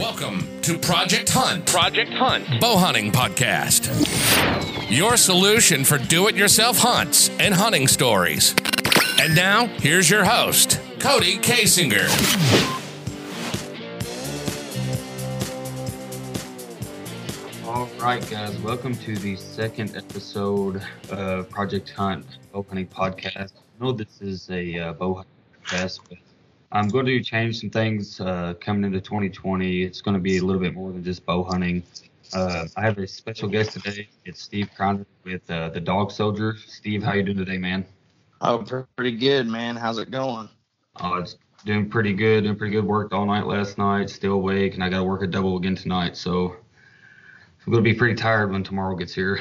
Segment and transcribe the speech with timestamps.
[0.00, 2.58] Welcome to Project Hunt, Project Hunt.
[2.58, 3.90] bow hunting podcast.
[4.90, 8.54] Your solution for do it yourself hunts and hunting stories.
[9.20, 12.08] And now, here's your host, Cody Kasinger.
[17.66, 23.52] All right, guys, welcome to the second episode of Project Hunt Bow Hunting Podcast.
[23.52, 25.32] I know this is a uh, bow hunting
[25.62, 26.16] podcast, but
[26.72, 29.82] I'm going to change some things uh, coming into 2020.
[29.82, 31.82] It's going to be a little bit more than just bow hunting.
[32.32, 34.08] Uh, I have a special guest today.
[34.24, 36.56] It's Steve Criner with uh, the Dog Soldier.
[36.64, 37.84] Steve, how you doing today, man?
[38.40, 39.74] Oh, pr- pretty good, man.
[39.74, 40.48] How's it going?
[41.00, 42.44] Oh, it's doing pretty good.
[42.44, 42.86] Doing pretty good.
[42.86, 44.08] Worked all night last night.
[44.08, 46.16] Still awake, and I got to work a double again tonight.
[46.16, 46.54] So
[47.66, 49.40] I'm going to be pretty tired when tomorrow gets here.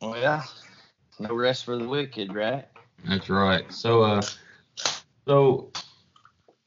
[0.00, 0.44] Well, yeah.
[1.18, 2.66] No rest for the wicked, right?
[3.06, 3.70] That's right.
[3.72, 4.22] So, uh,
[5.26, 5.72] so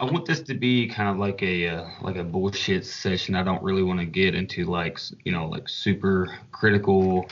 [0.03, 3.35] I want this to be kind of like a uh, like a bullshit session.
[3.35, 7.30] I don't really want to get into like you know like super critical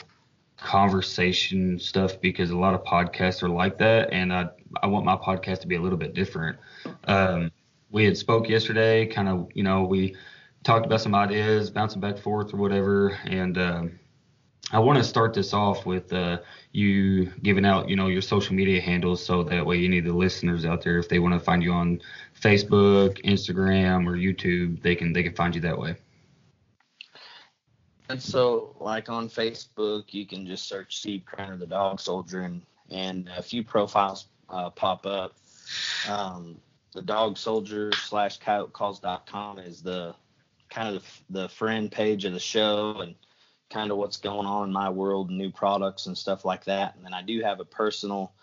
[0.56, 4.48] conversation stuff because a lot of podcasts are like that, and I
[4.82, 6.60] I want my podcast to be a little bit different.
[7.04, 7.52] Um,
[7.90, 10.16] we had spoke yesterday, kind of you know we
[10.64, 14.00] talked about some ideas, bouncing back and forth or whatever, and um,
[14.70, 16.40] I want to start this off with uh,
[16.72, 20.14] you giving out, you know, your social media handles so that way any of the
[20.14, 22.02] listeners out there, if they want to find you on
[22.40, 25.96] Facebook, Instagram, or YouTube, they can they can find you that way.
[28.10, 32.62] And so, like on Facebook, you can just search Steve Criner, the dog soldier, and,
[32.90, 35.36] and a few profiles uh, pop up.
[36.10, 36.58] Um,
[36.94, 40.14] the dog soldier slash coyotecalls.com is the
[40.70, 43.16] kind of the, the friend page of the show and
[43.72, 46.96] kind of what's going on in my world, new products and stuff like that.
[46.96, 48.34] And then I do have a personal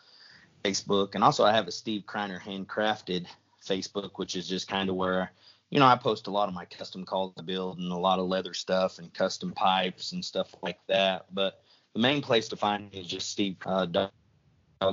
[0.64, 3.26] Facebook, and also I have a Steve Criner handcrafted
[3.64, 5.32] Facebook, which is just kind of where
[5.70, 8.18] you know I post a lot of my custom calls to build and a lot
[8.18, 11.26] of leather stuff and custom pipes and stuff like that.
[11.32, 11.60] But
[11.94, 14.10] the main place to find me is just Steve uh, Dog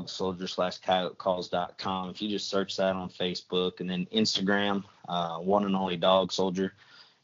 [0.10, 2.10] Soldier slash coyotecalls.com.
[2.10, 6.32] If you just search that on Facebook and then Instagram, uh, one and only Dog
[6.32, 6.74] Soldier.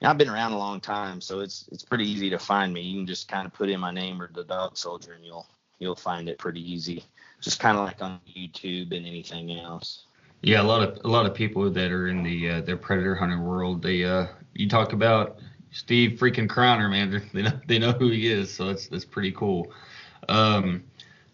[0.01, 2.81] And I've been around a long time, so it's it's pretty easy to find me.
[2.81, 5.47] You can just kind of put in my name or the Dog Soldier, and you'll
[5.77, 7.05] you'll find it pretty easy.
[7.39, 10.05] Just kind of like on YouTube and anything else.
[10.41, 13.13] Yeah, a lot of a lot of people that are in the uh, the predator
[13.13, 14.25] hunting world, they uh,
[14.55, 15.37] you talk about
[15.71, 19.31] Steve freaking Criner, man, they know they know who he is, so that's that's pretty
[19.31, 19.71] cool.
[20.29, 20.83] Um,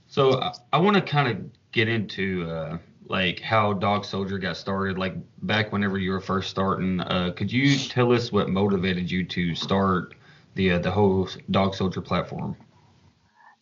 [0.07, 2.77] so I, I want to kind of get into uh,
[3.09, 6.99] like how Dog Soldier got started, like back whenever you were first starting.
[6.99, 10.15] Uh, could you tell us what motivated you to start
[10.55, 12.55] the uh, the whole Dog Soldier platform?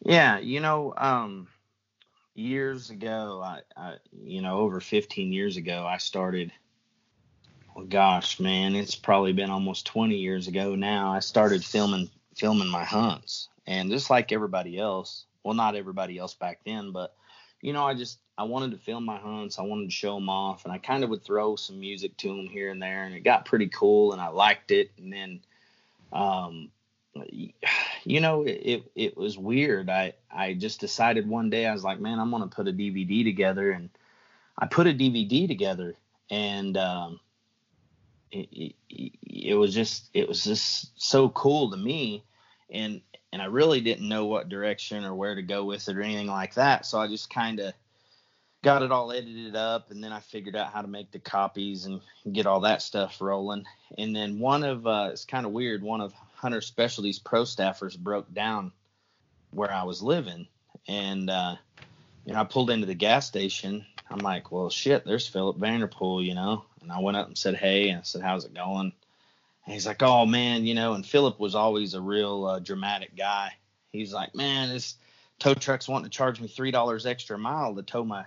[0.02, 1.48] Yeah, you know, um,
[2.36, 6.52] years ago, I, I, you know, over 15 years ago, I started.
[7.76, 11.12] Well, gosh, man, it's probably been almost 20 years ago now.
[11.12, 16.34] I started filming filming my hunts, and just like everybody else, well, not everybody else
[16.34, 17.14] back then, but
[17.66, 19.58] you know, I just I wanted to film my hunts.
[19.58, 22.28] I wanted to show them off, and I kind of would throw some music to
[22.28, 24.92] them here and there, and it got pretty cool, and I liked it.
[25.00, 25.40] And then,
[26.14, 26.70] um,
[28.04, 29.90] you know, it it was weird.
[29.90, 33.24] I I just decided one day I was like, man, I'm gonna put a DVD
[33.24, 33.90] together, and
[34.60, 35.96] I put a DVD together,
[36.30, 37.20] and um,
[38.32, 42.24] it, it, it was just it was just so cool to me,
[42.70, 46.02] and and I really didn't know what direction or where to go with it or
[46.02, 46.86] anything like that.
[46.86, 47.74] So I just kind of
[48.64, 51.86] got it all edited up, and then I figured out how to make the copies
[51.86, 53.66] and get all that stuff rolling.
[53.98, 55.84] And then one of uh, it's kind of weird.
[55.84, 58.72] One of Hunter Specialties pro staffers broke down
[59.52, 60.48] where I was living,
[60.88, 61.56] and uh,
[62.26, 63.86] you know I pulled into the gas station.
[64.10, 66.66] I'm like, well, shit, there's Philip Vanderpool, you know.
[66.82, 68.94] And I went up and said, hey, and I said, how's it going?
[69.66, 70.94] And he's like, oh man, you know.
[70.94, 73.52] And Philip was always a real uh, dramatic guy.
[73.92, 74.96] He's like, man, this
[75.40, 78.26] tow truck's wanting to charge me three dollars extra a mile to tow my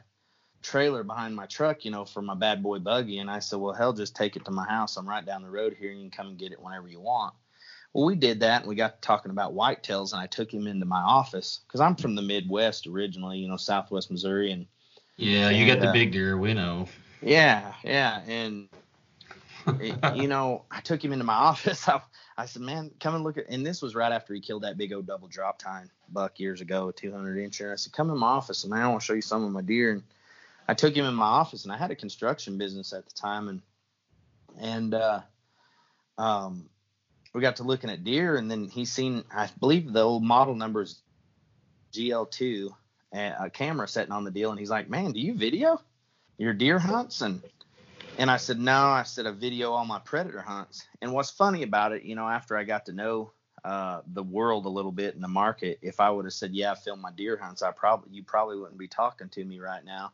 [0.62, 3.18] trailer behind my truck, you know, for my bad boy buggy.
[3.18, 4.96] And I said, well, hell, just take it to my house.
[4.96, 5.90] I'm right down the road here.
[5.90, 7.34] and You can come and get it whenever you want.
[7.92, 10.66] Well, we did that, and we got to talking about whitetails, and I took him
[10.66, 14.66] into my office because I'm from the Midwest originally, you know, Southwest Missouri, and
[15.16, 16.86] Yeah, you got the uh, big deer, we know.
[17.22, 18.68] yeah, yeah, and
[19.80, 21.88] it- you know, I took him into my office.
[21.88, 22.00] I,
[22.36, 24.78] I said, "Man, come and look at." And this was right after he killed that
[24.78, 27.72] big old double drop tine buck years ago, a 200 incher.
[27.72, 29.62] I said, "Come in my office, and I want to show you some of my
[29.62, 30.02] deer." And
[30.66, 33.48] I took him in my office, and I had a construction business at the time,
[33.48, 33.62] and
[34.60, 35.20] and uh,
[36.16, 36.68] um,
[37.32, 40.54] we got to looking at deer, and then he seen, I believe the old model
[40.54, 41.00] number is
[41.92, 42.70] GL2,
[43.12, 45.80] and a camera sitting on the deal, and he's like, "Man, do you video
[46.36, 47.42] your deer hunts?" And
[48.18, 48.88] And I said, no.
[48.88, 50.86] I said, I video all my predator hunts.
[51.00, 53.30] And what's funny about it, you know, after I got to know
[53.64, 56.72] uh, the world a little bit in the market, if I would have said, yeah,
[56.72, 59.84] I film my deer hunts, I probably you probably wouldn't be talking to me right
[59.84, 60.12] now.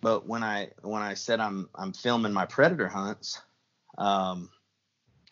[0.00, 3.40] But when I when I said I'm I'm filming my predator hunts,
[3.98, 4.50] um,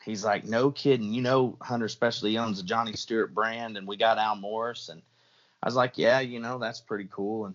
[0.05, 3.97] he's like, no kidding, you know, Hunter Specialty owns the Johnny Stewart brand, and we
[3.97, 5.03] got Al Morris, and
[5.63, 7.55] I was like, yeah, you know, that's pretty cool, and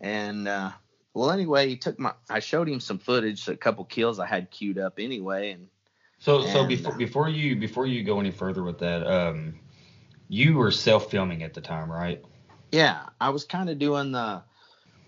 [0.00, 0.70] and uh,
[1.18, 4.52] well, anyway, he took my I showed him some footage, a couple kills I had
[4.52, 5.66] queued up anyway, and
[6.20, 9.58] so so before before you before you go any further with that, um,
[10.28, 12.24] you were self filming at the time, right?
[12.70, 14.42] Yeah, I was kind of doing the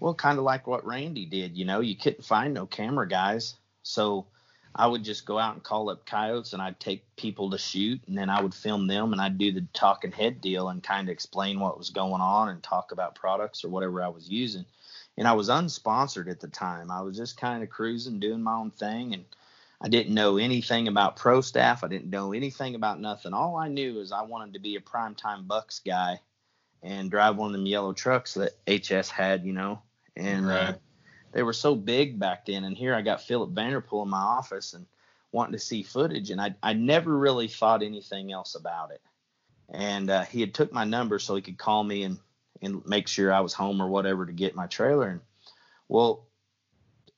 [0.01, 1.57] well, kind of like what Randy did.
[1.57, 3.55] You know, you couldn't find no camera guys,
[3.85, 4.27] so
[4.75, 8.01] I would just go out and call up coyotes, and I'd take people to shoot,
[8.09, 11.09] and then I would film them, and I'd do the talking head deal and kind
[11.09, 14.65] of explain what was going on and talk about products or whatever I was using.
[15.21, 16.91] And I was unsponsored at the time.
[16.91, 19.27] I was just kind of cruising, doing my own thing, and
[19.79, 21.85] I didn't know anything about pro staff.
[21.85, 23.35] I didn't know anything about nothing.
[23.35, 26.21] All I knew is I wanted to be a primetime Bucks guy
[26.83, 29.83] and drive one of them yellow trucks that HS had, you know.
[30.17, 30.69] And uh, right.
[30.69, 30.75] uh,
[31.33, 32.65] they were so big back then.
[32.65, 34.87] And here I got Philip Vanderpool in my office and
[35.33, 36.31] wanting to see footage.
[36.31, 39.03] And I, I never really thought anything else about it.
[39.69, 42.19] And uh, he had took my number so he could call me and,
[42.63, 45.09] and make sure I was home or whatever to get my trailer.
[45.09, 45.21] And
[45.89, 46.27] well,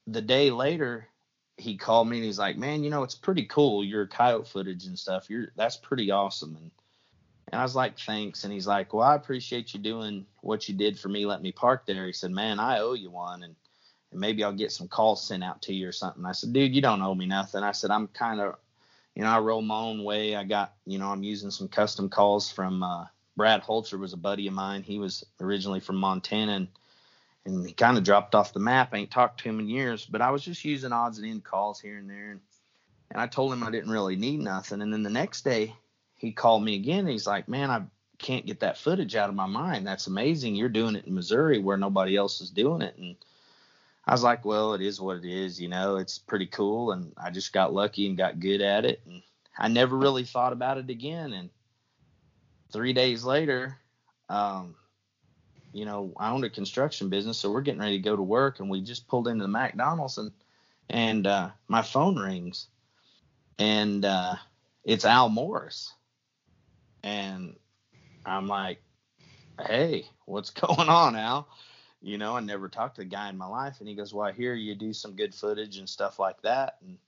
[0.06, 1.09] the day later,
[1.56, 4.87] he called me and he's like, "Man, you know, it's pretty cool your coyote footage
[4.87, 5.29] and stuff.
[5.29, 6.71] You're that's pretty awesome." And
[7.53, 10.75] and I was like, "Thanks." And he's like, "Well, I appreciate you doing what you
[10.75, 11.27] did for me.
[11.27, 13.55] Let me park there." He said, "Man, I owe you one, and
[14.11, 16.75] and maybe I'll get some calls sent out to you or something." I said, "Dude,
[16.75, 18.56] you don't owe me nothing." I said, "I'm kind of,
[19.15, 20.35] you know, I roll my own way.
[20.35, 23.06] I got, you know, I'm using some custom calls from uh,
[23.37, 24.82] Brad Holzer was a buddy of mine.
[24.82, 26.69] He was originally from Montana and."
[27.44, 28.90] and he kind of dropped off the map.
[28.93, 31.44] I ain't talked to him in years, but I was just using odds and end
[31.44, 32.31] calls here and there.
[32.31, 32.40] And,
[33.11, 34.81] and I told him I didn't really need nothing.
[34.81, 35.75] And then the next day,
[36.17, 37.06] he called me again.
[37.06, 37.82] he's like, "Man, I
[38.19, 39.87] can't get that footage out of my mind.
[39.87, 40.55] That's amazing.
[40.55, 43.17] You're doing it in Missouri where nobody else is doing it." And
[44.06, 45.61] I was like, "Well, it is what it is.
[45.61, 49.02] You know, it's pretty cool." And I just got lucky and got good at it.
[49.05, 49.23] And
[49.58, 51.32] I never really thought about it again.
[51.32, 51.50] And
[52.72, 53.76] three days later,
[54.28, 54.74] um,
[55.72, 58.60] you know, I owned a construction business, so we're getting ready to go to work,
[58.60, 60.32] and we just pulled into the McDonald's, and
[60.90, 62.69] and uh, my phone rings,
[63.58, 64.34] and uh,
[64.84, 65.92] it's Al Morris,
[67.02, 67.56] and
[68.26, 68.82] I'm like,
[69.66, 71.48] hey, what's going on, Al?
[72.02, 74.26] You know, I never talked to the guy in my life, and he goes, well,
[74.26, 76.98] I hear you do some good footage and stuff like that, and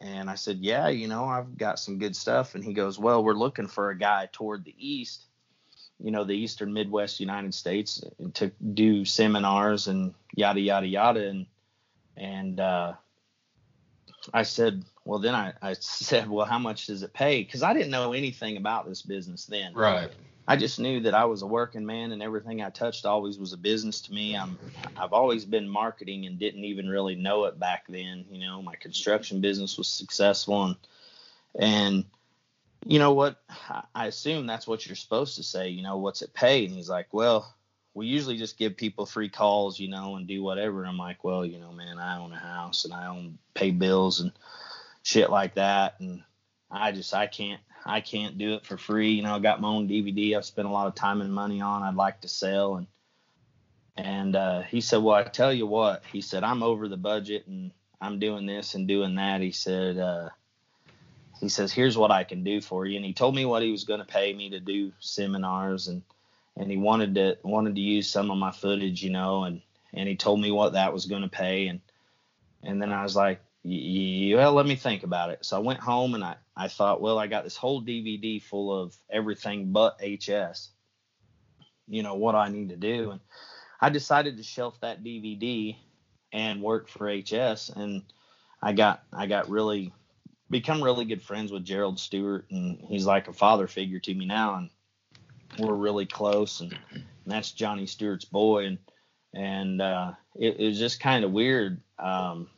[0.00, 3.24] and I said, yeah, you know, I've got some good stuff, and he goes, well,
[3.24, 5.26] we're looking for a guy toward the east
[6.00, 8.02] you know the eastern midwest united states
[8.34, 11.28] to do seminars and yada yada yada.
[11.28, 11.46] And
[12.16, 12.94] and uh,
[14.32, 17.42] i said well then I, I said well how much does it pay?
[17.42, 19.74] Because i didn't know anything about this business then.
[19.74, 20.10] Right
[20.46, 23.52] i just knew that i was a working man and everything i touched always was
[23.52, 24.58] a business to me i'm
[24.96, 28.74] i've always been marketing and didn't even really know it back then you know my
[28.76, 30.76] construction business was successful and
[31.56, 32.04] and
[32.86, 33.40] you know what?
[33.94, 35.68] I assume that's what you're supposed to say.
[35.68, 36.64] You know, what's it pay?
[36.64, 37.54] And he's like, well,
[37.94, 40.80] we usually just give people free calls, you know, and do whatever.
[40.80, 43.70] And I'm like, well, you know, man, I own a house and I own pay
[43.70, 44.32] bills and
[45.02, 45.94] shit like that.
[46.00, 46.22] And
[46.70, 49.12] I just, I can't, I can't do it for free.
[49.12, 50.36] You know, I got my own DVD.
[50.36, 51.82] I've spent a lot of time and money on.
[51.82, 52.76] I'd like to sell.
[52.76, 52.86] And,
[53.96, 57.46] and uh, he said, well, I tell you what, he said, I'm over the budget
[57.46, 59.40] and I'm doing this and doing that.
[59.40, 60.30] He said, uh,
[61.40, 63.70] he says, "Here's what I can do for you," and he told me what he
[63.70, 66.02] was going to pay me to do seminars, and
[66.56, 69.60] and he wanted to wanted to use some of my footage, you know, and
[69.92, 71.80] and he told me what that was going to pay, and
[72.62, 75.44] and then I was like, well, let me think about it.
[75.44, 78.72] So I went home and I I thought, well, I got this whole DVD full
[78.72, 80.70] of everything but HS.
[81.88, 83.20] You know what I need to do, and
[83.80, 85.76] I decided to shelf that DVD
[86.32, 88.02] and work for HS, and
[88.62, 89.92] I got I got really
[90.50, 94.26] become really good friends with Gerald Stewart, and he's like a father figure to me
[94.26, 94.70] now, and
[95.58, 98.78] we're really close, and, and that's Johnny Stewart's boy, and
[99.34, 101.80] and uh, it, it, was just kind of weird.
[101.98, 102.48] Um,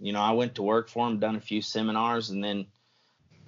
[0.00, 2.66] you know, I went to work for them, done a few seminars, and then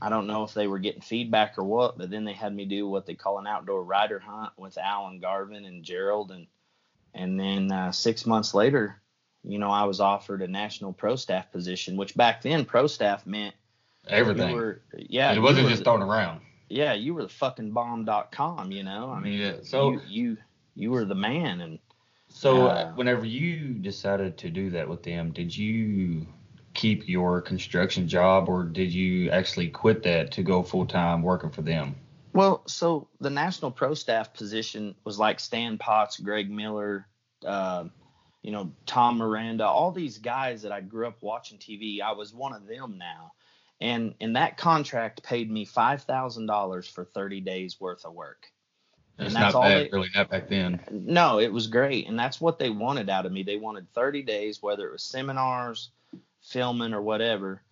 [0.00, 2.64] I don't know if they were getting feedback or what, but then they had me
[2.64, 6.47] do what they call an outdoor rider hunt with Alan Garvin and Gerald, and
[7.14, 9.00] and then uh, six months later,
[9.44, 13.26] you know, I was offered a national pro staff position, which back then pro staff
[13.26, 13.54] meant
[14.09, 14.54] Everything.
[14.54, 15.32] Were, yeah.
[15.32, 16.40] It wasn't just thrown around.
[16.68, 19.11] Yeah, you were the fucking bomb.com, you know?
[19.11, 19.52] I mean, yeah.
[19.62, 20.37] so you, you,
[20.75, 21.61] you were the man.
[21.61, 21.78] And
[22.28, 26.26] so uh, whenever you decided to do that with them, did you
[26.82, 31.48] keep your construction job, or did you actually quit that to go full time working
[31.48, 31.94] for them?
[32.32, 37.06] Well, so the national pro staff position was like Stan Potts, Greg Miller,
[37.46, 37.84] uh,
[38.42, 42.00] you know, Tom Miranda, all these guys that I grew up watching TV.
[42.00, 43.30] I was one of them now,
[43.80, 48.46] and and that contract paid me five thousand dollars for thirty days worth of work.
[49.20, 50.80] It's not bad, they, really, not back then.
[50.90, 53.44] No, it was great, and that's what they wanted out of me.
[53.44, 55.90] They wanted 30 days, whether it was seminars,
[56.52, 57.62] filming, or whatever.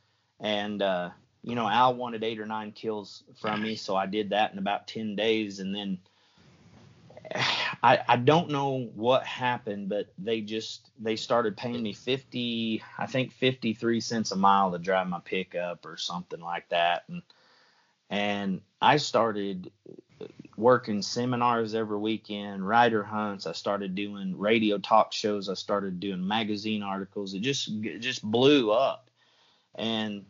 [0.41, 1.11] And uh,
[1.43, 4.59] you know, Al wanted eight or nine kills from me, so I did that in
[4.59, 5.99] about 10 days, and then
[7.83, 13.07] I, I don't know what happened, but they just they started paying me 50, I
[13.07, 17.23] think 53 cents a mile to drive my pickup or something like that, and
[18.11, 19.71] and I started
[20.57, 23.47] working seminars every weekend, rider hunts.
[23.47, 25.49] I started doing radio talk shows.
[25.49, 27.33] I started doing magazine articles.
[27.35, 29.09] It just it just blew up,
[29.77, 30.27] and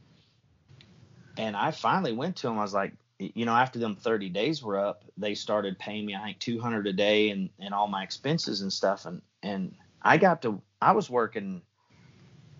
[1.38, 2.58] and I finally went to them.
[2.58, 6.14] I was like, you know, after them 30 days were up, they started paying me
[6.14, 9.06] I think 200 a day and and all my expenses and stuff.
[9.06, 11.62] And and I got to I was working.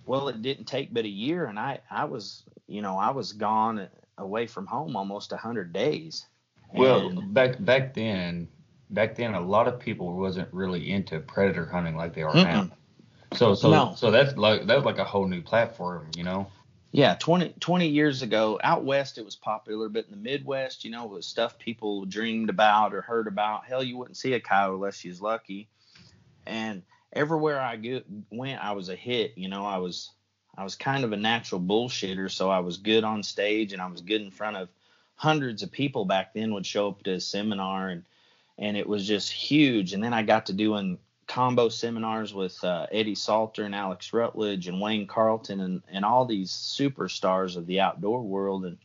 [0.07, 3.35] Well, it didn't take but a year, and I I was you know I was
[3.35, 3.89] gone
[4.21, 6.27] away from home almost 100 days
[6.73, 8.49] well, and, back back then,
[8.91, 12.45] back then a lot of people wasn't really into predator hunting like they are mm-mm.
[12.45, 12.71] now.
[13.35, 13.95] So so no.
[13.97, 16.49] so that's like that's like a whole new platform, you know.
[16.93, 20.91] Yeah, 20, 20 years ago, out west it was popular, but in the Midwest, you
[20.91, 23.65] know, it was stuff people dreamed about or heard about.
[23.65, 25.69] Hell, you wouldn't see a coyote unless you was lucky.
[26.47, 28.01] And everywhere I go,
[28.33, 29.39] went, I was a hit.
[29.39, 30.11] You know, I was
[30.61, 33.87] I was kind of a natural bullshitter, so I was good on stage and I
[33.87, 34.69] was good in front of
[35.15, 38.05] hundreds of people back then would show up to a seminar and
[38.59, 39.95] and it was just huge.
[39.95, 44.69] And then I got to doing combo seminars with uh, Eddie Salter and Alex Rutledge
[44.69, 48.67] and Wayne Carlton and, and all these superstars of the outdoor world.
[48.67, 48.77] And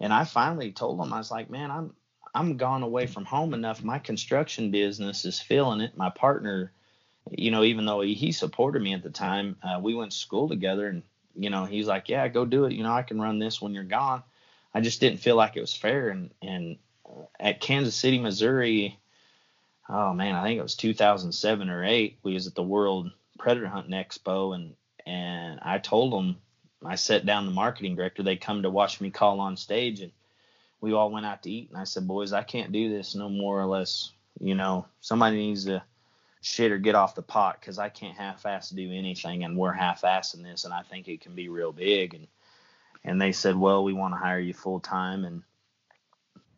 [0.00, 1.94] and I finally told them I was like, man, I'm
[2.34, 3.82] I'm gone away from home enough.
[3.82, 5.96] My construction business is feeling it.
[5.96, 6.72] My partner,
[7.30, 10.18] you know, even though he, he supported me at the time, uh, we went to
[10.18, 11.02] school together, and
[11.34, 12.72] you know, he's like, yeah, go do it.
[12.72, 14.22] You know, I can run this when you're gone.
[14.74, 16.08] I just didn't feel like it was fair.
[16.08, 16.76] And and
[17.38, 18.98] at Kansas City, Missouri,
[19.88, 22.18] oh man, I think it was 2007 or eight.
[22.22, 24.74] We was at the World Predator Hunting Expo, and
[25.06, 26.36] and I told them,
[26.84, 28.22] I sat down the marketing director.
[28.22, 30.12] They come to watch me call on stage, and
[30.80, 31.70] we all went out to eat.
[31.70, 34.12] And I said, boys, I can't do this no more or less.
[34.38, 35.82] You know, somebody needs to
[36.40, 40.42] shit or get off the pot because I can't half-ass do anything, and we're half-assing
[40.42, 42.14] this, and I think it can be real big.
[42.14, 42.26] And
[43.04, 45.42] and they said, "Well, we want to hire you full time, and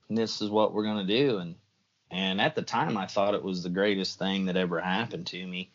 [0.09, 1.57] this is what we're going to do." And
[2.11, 5.47] and at the time, I thought it was the greatest thing that ever happened to
[5.47, 5.71] me,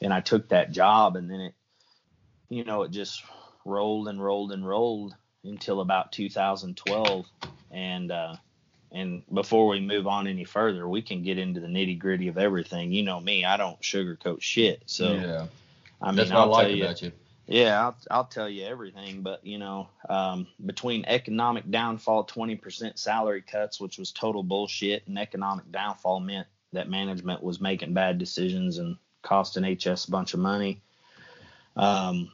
[0.00, 1.54] and I took that job, and then it,
[2.48, 3.22] you know, it just
[3.64, 7.26] rolled and rolled and rolled until about 2012,
[7.70, 8.36] and uh,
[8.92, 12.38] and before we move on any further, we can get into the nitty gritty of
[12.38, 12.92] everything.
[12.92, 14.82] You know me, I don't sugarcoat shit.
[14.86, 15.46] So yeah,
[16.00, 17.12] I mean, that's what I'll I like about you.
[17.46, 23.42] Yeah, I'll, I'll tell you everything, but you know, um, between economic downfall, 20% salary
[23.42, 28.78] cuts, which was total bullshit, and economic downfall meant that management was making bad decisions
[28.78, 30.82] and costing HS a bunch of money.
[31.76, 32.30] Um,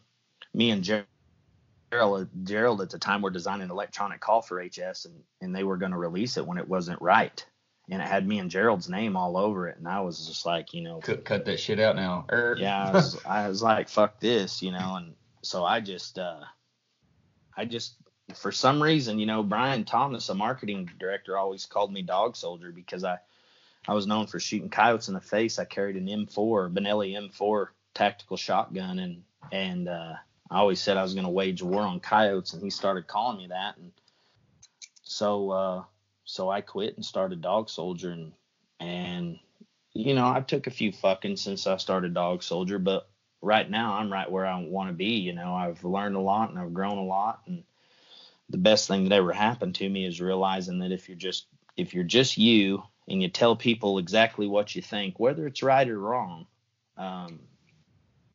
[0.54, 0.82] me and
[1.90, 5.76] Gerald, Gerald at the time were designing electronic call for HS, and, and they were
[5.76, 7.44] going to release it when it wasn't right
[7.90, 10.74] and it had me and Gerald's name all over it, and I was just like,
[10.74, 12.26] you know, cut, cut that shit out now.
[12.30, 12.56] Er.
[12.58, 16.40] yeah, I was, I was like, fuck this, you know, and so I just, uh,
[17.56, 17.94] I just,
[18.34, 22.72] for some reason, you know, Brian Thomas, a marketing director, always called me Dog Soldier
[22.72, 23.18] because I,
[23.86, 25.58] I was known for shooting coyotes in the face.
[25.58, 30.14] I carried an M4, Benelli M4 tactical shotgun, and and uh,
[30.50, 33.38] I always said I was going to wage war on coyotes, and he started calling
[33.38, 33.92] me that, and
[35.02, 35.50] so.
[35.50, 35.84] Uh,
[36.28, 38.32] so I quit and started Dog Soldier and
[38.78, 39.38] and
[39.94, 43.08] you know I took a few fucking since I started Dog Soldier, but
[43.40, 45.14] right now I'm right where I want to be.
[45.14, 47.64] You know I've learned a lot and I've grown a lot, and
[48.50, 51.46] the best thing that ever happened to me is realizing that if you're just
[51.78, 55.88] if you're just you and you tell people exactly what you think, whether it's right
[55.88, 56.46] or wrong,
[56.98, 57.40] um,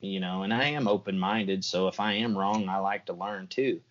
[0.03, 3.13] you know, and I am open minded, so if I am wrong, I like to
[3.13, 3.81] learn too.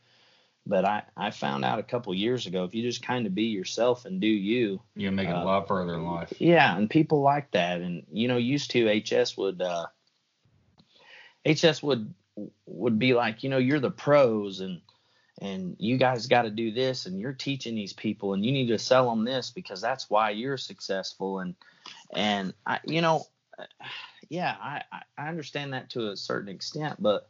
[0.66, 3.44] But I, I found out a couple years ago if you just kind of be
[3.44, 6.32] yourself and do you, you make it uh, a lot further in life.
[6.38, 7.80] Yeah, and people like that.
[7.80, 9.86] And you know, used to HS would uh,
[11.48, 12.12] HS would
[12.66, 14.82] would be like, you know, you're the pros and
[15.40, 18.68] and you guys got to do this and you're teaching these people and you need
[18.68, 21.54] to sell them this because that's why you're successful and
[22.14, 23.24] and I you know
[24.32, 24.82] yeah I
[25.18, 27.28] I understand that to a certain extent but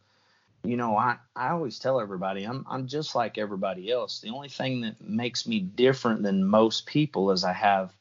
[0.64, 4.20] you know, I, I always tell everybody I'm I'm just like everybody else.
[4.20, 7.92] The only thing that makes me different than most people is I have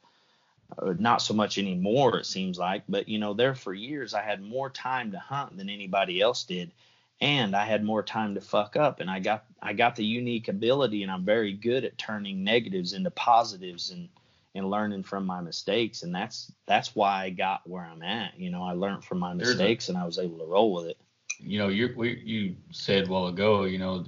[0.77, 4.22] uh, not so much anymore it seems like, but you know, there for years I
[4.22, 6.72] had more time to hunt than anybody else did
[7.20, 10.48] and I had more time to fuck up and I got I got the unique
[10.48, 14.10] ability and I'm very good at turning negatives into positives and
[14.53, 18.39] and learning from my mistakes and that's that's why I got where I'm at.
[18.39, 20.88] You know, I learned from my mistakes a, and I was able to roll with
[20.88, 20.98] it
[21.43, 24.05] you know, you you said a while ago, you know,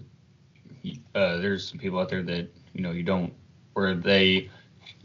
[1.15, 3.33] uh, there's some people out there that you know you don't,
[3.73, 4.49] where they,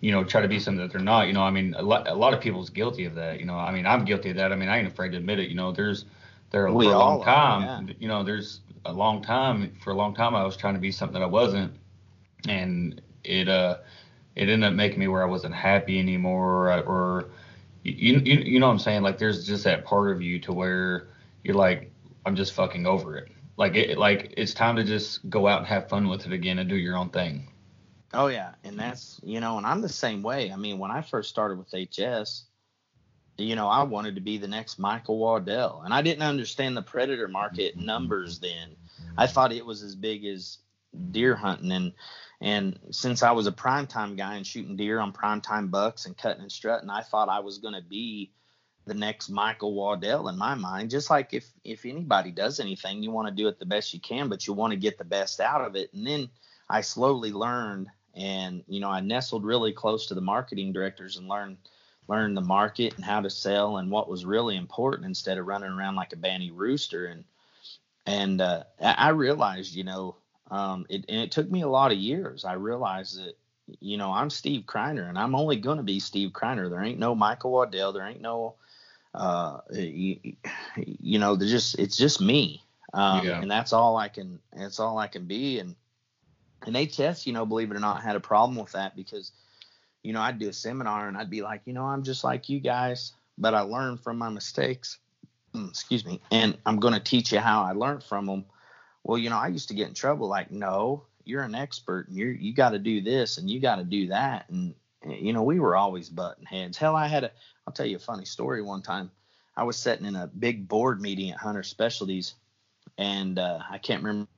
[0.00, 1.26] you know, try to be something that they're not.
[1.26, 3.40] You know, I mean, a lot a lot of people's guilty of that.
[3.40, 4.52] You know, I mean, I'm guilty of that.
[4.52, 5.48] I mean, I ain't afraid to admit it.
[5.48, 6.04] You know, there's
[6.50, 7.62] there we for a long time.
[7.62, 7.94] Are, yeah.
[7.98, 10.92] You know, there's a long time for a long time I was trying to be
[10.92, 11.72] something that I wasn't,
[12.48, 13.78] and it uh
[14.38, 17.30] it ended up making me where I wasn't happy anymore, or,
[17.82, 19.02] you, you you know what I'm saying?
[19.02, 21.08] Like, there's just that part of you to where
[21.42, 21.90] you're like
[22.28, 23.28] I'm just fucking over it.
[23.56, 26.58] Like it, like it's time to just go out and have fun with it again
[26.58, 27.48] and do your own thing.
[28.14, 30.52] Oh yeah, and that's you know, and I'm the same way.
[30.52, 32.44] I mean, when I first started with HS,
[33.38, 36.82] you know, I wanted to be the next Michael Waddell, and I didn't understand the
[36.82, 38.76] predator market numbers then.
[39.16, 40.58] I thought it was as big as
[41.10, 41.92] deer hunting, and
[42.40, 46.42] and since I was a primetime guy and shooting deer on primetime bucks and cutting
[46.42, 48.32] and strutting, I thought I was going to be
[48.86, 50.90] the next Michael Waddell in my mind.
[50.90, 54.00] Just like if if anybody does anything, you want to do it the best you
[54.00, 55.92] can, but you want to get the best out of it.
[55.92, 56.28] And then
[56.68, 61.28] I slowly learned, and you know, I nestled really close to the marketing directors and
[61.28, 61.58] learned
[62.08, 65.70] learned the market and how to sell and what was really important instead of running
[65.70, 67.06] around like a banny rooster.
[67.06, 67.24] And
[68.06, 70.16] and uh, I realized, you know,
[70.50, 72.44] um, it, and it took me a lot of years.
[72.44, 73.36] I realized that
[73.80, 76.70] you know, I'm Steve Criner and I'm only going to be Steve Criner.
[76.70, 77.92] There ain't no Michael Waddell.
[77.92, 78.54] There ain't no
[79.14, 80.18] uh, you,
[80.76, 82.62] you know, just it's just me,
[82.92, 83.40] um, yeah.
[83.40, 84.38] and that's all I can.
[84.56, 85.58] That's all I can be.
[85.58, 85.74] And
[86.66, 89.32] and HS, you know, believe it or not, had a problem with that because,
[90.02, 92.48] you know, I'd do a seminar and I'd be like, you know, I'm just like
[92.48, 94.98] you guys, but I learned from my mistakes.
[95.54, 98.44] Mm, excuse me, and I'm going to teach you how I learned from them.
[99.08, 102.16] Well, you know, I used to get in trouble like, no, you're an expert and
[102.16, 104.50] you're, you got to do this and you got to do that.
[104.50, 106.76] And you know we were always butting heads.
[106.76, 107.30] Hell i had a
[107.66, 108.60] I'll tell you a funny story.
[108.60, 109.10] One time,
[109.56, 112.34] I was sitting in a big board meeting at Hunter Specialties,
[112.98, 114.28] and uh, I can't remember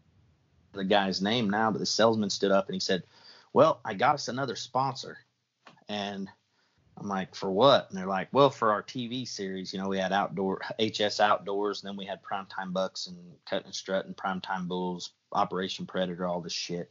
[0.72, 3.02] the guy's name now, but the salesman stood up and he said,
[3.52, 5.18] "Well, I got us another sponsor,"
[5.88, 6.28] and
[7.00, 9.98] I'm like, "For what?" And they're like, "Well, for our TV series, you know, we
[9.98, 14.16] had outdoor HS Outdoors, and then we had Primetime Bucks and Cut and Strut and
[14.16, 16.90] Primetime Bulls, Operation Predator, all this shit."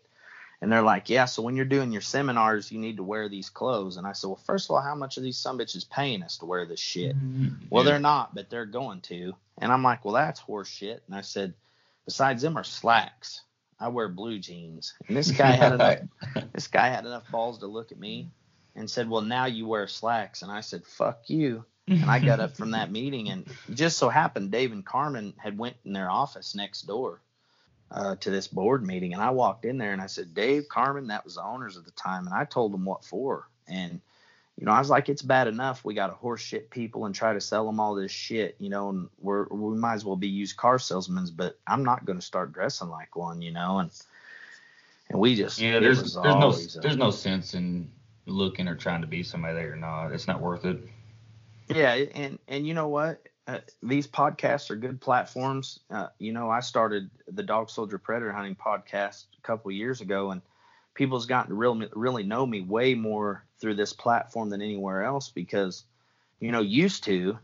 [0.61, 3.49] And they're like, yeah, so when you're doing your seminars, you need to wear these
[3.49, 3.95] clothes.
[3.95, 6.37] And I said, well, first of all, how much are these some bitches paying us
[6.39, 7.15] to wear this shit?
[7.15, 7.67] Mm-hmm.
[7.69, 9.33] Well, they're not, but they're going to.
[9.59, 11.01] And I'm like, well, that's horse shit.
[11.07, 11.53] And I said,
[12.05, 13.41] besides them are slacks.
[13.79, 14.95] I wear blue jeans.
[15.07, 15.99] And this guy had enough,
[16.51, 18.29] this guy had enough balls to look at me
[18.75, 20.41] and said, well, now you wear slacks.
[20.41, 21.65] And I said, fuck you.
[21.89, 25.57] And I got up from that meeting and just so happened Dave and Carmen had
[25.57, 27.19] went in their office next door
[27.91, 31.07] uh, to this board meeting, and I walked in there and I said, Dave Carmen,
[31.07, 33.99] that was the owners at the time, and I told them what for, and
[34.57, 37.15] you know, I was like, it's bad enough we got to horse shit people and
[37.15, 40.17] try to sell them all this shit, you know, and we're we might as well
[40.17, 43.79] be used car salesmen, but I'm not going to start dressing like one, you know,
[43.79, 43.89] and
[45.09, 47.89] and we just yeah, there's there's no a, there's no sense in
[48.29, 50.11] looking or trying to be somebody that you're not.
[50.11, 50.79] It's not worth it.
[51.67, 53.27] Yeah, and and you know what?
[53.47, 55.79] Uh, these podcasts are good platforms.
[55.89, 60.31] Uh, you know, I started the Dog Soldier Predator Hunting podcast a couple years ago,
[60.31, 60.41] and
[60.93, 65.29] people's gotten to really, really know me way more through this platform than anywhere else
[65.29, 65.83] because,
[66.39, 67.39] you know, used to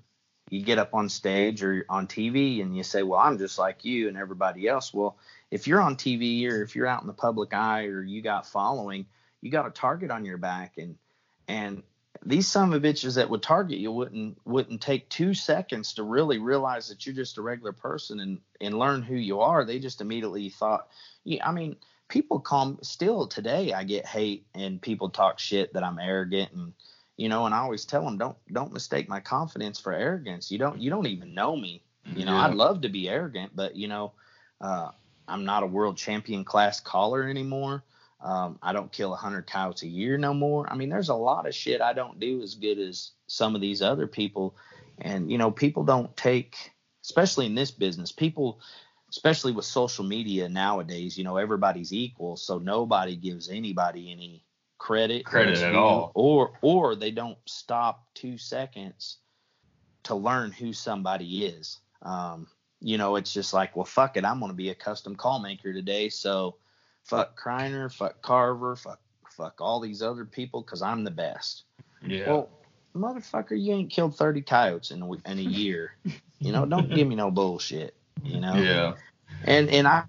[0.50, 3.84] you get up on stage or on TV and you say, well, I'm just like
[3.84, 4.94] you and everybody else.
[4.94, 5.18] Well,
[5.50, 8.46] if you're on TV or if you're out in the public eye or you got
[8.46, 9.08] following,
[9.46, 10.98] you got a target on your back and
[11.48, 11.84] and
[12.26, 16.40] these some of bitches that would target you wouldn't wouldn't take two seconds to really
[16.40, 19.64] realize that you're just a regular person and and learn who you are.
[19.64, 20.88] They just immediately thought,
[21.24, 21.76] yeah, I mean,
[22.08, 23.72] people call still today.
[23.72, 26.74] I get hate and people talk shit that I'm arrogant and
[27.16, 30.50] you know, and I always tell them don't don't mistake my confidence for arrogance.
[30.50, 31.84] You don't you don't even know me.
[32.16, 32.48] You know, yeah.
[32.48, 34.14] I'd love to be arrogant, but you know,
[34.60, 34.90] uh,
[35.28, 37.84] I'm not a world champion class caller anymore.
[38.26, 40.68] Um, I don't kill 100 coyotes a year no more.
[40.68, 43.62] I mean, there's a lot of shit I don't do as good as some of
[43.62, 44.56] these other people.
[44.98, 46.72] And, you know, people don't take,
[47.04, 48.60] especially in this business, people,
[49.12, 52.36] especially with social media nowadays, you know, everybody's equal.
[52.36, 54.44] So nobody gives anybody any
[54.80, 56.12] credit, credit at all.
[56.16, 59.18] Or, or they don't stop two seconds
[60.06, 61.78] to learn who somebody is.
[62.02, 62.48] Um,
[62.82, 65.74] you know, it's just like, well, fuck it, I'm gonna be a custom call maker
[65.74, 66.58] today, so
[67.06, 71.64] fuck Criner, fuck Carver, fuck fuck all these other people because I'm the best.
[72.06, 72.30] Yeah.
[72.30, 72.50] Well,
[72.96, 75.96] motherfucker, you ain't killed 30 coyotes in a, in a year.
[76.40, 77.96] you know, don't give me no bullshit.
[78.24, 78.56] You know.
[78.56, 78.94] yeah.
[79.44, 80.04] And and I,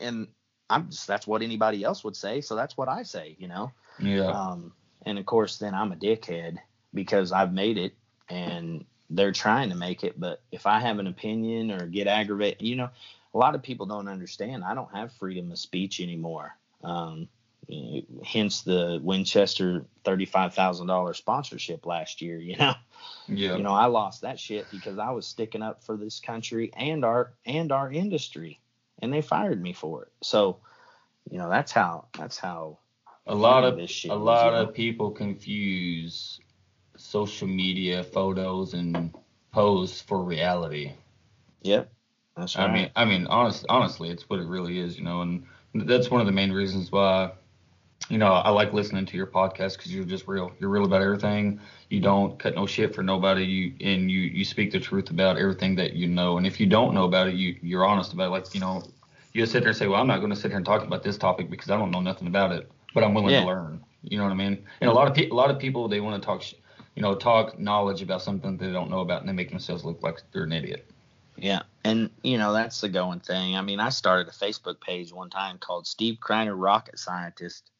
[0.00, 0.28] and
[0.70, 3.36] I'm just that's what anybody else would say, so that's what I say.
[3.38, 3.72] You know.
[3.98, 4.28] Yeah.
[4.28, 4.72] Um,
[5.04, 6.56] and of course, then I'm a dickhead
[6.94, 7.94] because I've made it
[8.28, 10.18] and they're trying to make it.
[10.18, 12.90] But if I have an opinion or get aggravated, you know,
[13.36, 14.64] a lot of people don't understand.
[14.64, 16.56] I don't have freedom of speech anymore.
[16.82, 17.28] Um,
[18.24, 22.38] hence the Winchester thirty-five thousand dollars sponsorship last year.
[22.38, 22.72] You know,
[23.28, 23.56] yeah.
[23.56, 27.04] you know, I lost that shit because I was sticking up for this country and
[27.04, 28.58] our and our industry,
[29.02, 30.12] and they fired me for it.
[30.22, 30.56] So,
[31.30, 32.78] you know, that's how that's how
[33.26, 36.40] a lot of this shit a lot of people confuse
[36.96, 39.14] social media photos and
[39.52, 40.92] posts for reality.
[41.60, 41.92] Yep,
[42.36, 42.68] that's right.
[42.68, 46.10] I mean, I mean, honest, honestly, it's what it really is, you know, and that's
[46.10, 47.32] one of the main reasons why,
[48.08, 50.52] you know, I like listening to your podcast because you're just real.
[50.60, 51.60] You're real about everything.
[51.90, 53.44] You don't cut no shit for nobody.
[53.44, 56.36] You and you you speak the truth about everything that you know.
[56.38, 58.30] And if you don't know about it, you you're honest about it.
[58.30, 58.82] Like you know,
[59.32, 60.82] you just sit there and say, well, I'm not going to sit here and talk
[60.82, 63.40] about this topic because I don't know nothing about it, but I'm willing Yeah.
[63.40, 63.82] to learn.
[64.02, 64.64] You know what I mean?
[64.80, 66.54] And a lot of people, a lot of people, they want to talk, sh-
[66.94, 70.02] you know, talk knowledge about something they don't know about, and they make themselves look
[70.02, 70.88] like they're an idiot.
[71.36, 73.56] Yeah, and you know that's the going thing.
[73.56, 77.70] I mean, I started a Facebook page one time called Steve Criner Rocket Scientist,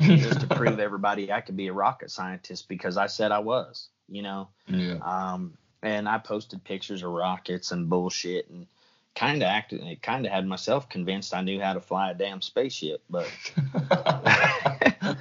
[0.00, 3.88] just to prove everybody I could be a rocket scientist because I said I was.
[4.08, 4.98] You know, yeah.
[5.02, 8.66] um, and I posted pictures of rockets and bullshit and
[9.14, 9.82] kind of acted.
[9.82, 13.30] It kind of had myself convinced I knew how to fly a damn spaceship, but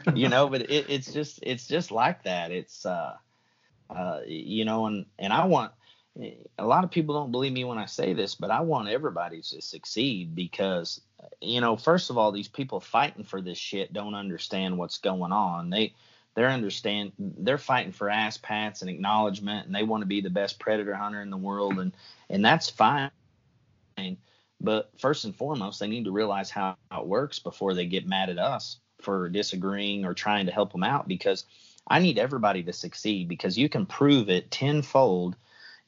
[0.16, 2.52] you know, but it, it's just it's just like that.
[2.52, 3.16] It's uh,
[3.90, 5.72] uh, you know, and and I want
[6.20, 9.42] a lot of people don't believe me when I say this, but I want everybody
[9.42, 11.02] to succeed because
[11.42, 15.32] you know, first of all, these people fighting for this shit don't understand what's going
[15.32, 15.70] on.
[15.70, 15.94] They
[16.36, 20.30] they're understand they're fighting for ass pats and acknowledgement and they want to be the
[20.30, 21.96] best predator hunter in the world and
[22.30, 23.12] and that's fine
[24.60, 28.30] but first and foremost they need to realize how it works before they get mad
[28.30, 31.46] at us for disagreeing or trying to help them out because
[31.88, 35.36] i need everybody to succeed because you can prove it tenfold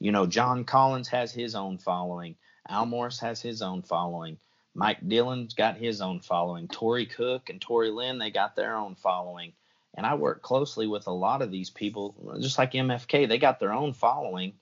[0.00, 2.34] you know john collins has his own following
[2.68, 4.36] al morris has his own following
[4.74, 8.94] mike dillon's got his own following Tory cook and Tory lynn they got their own
[8.94, 9.52] following
[9.96, 13.26] and I work closely with a lot of these people, just like MFK.
[13.28, 14.52] They got their own following,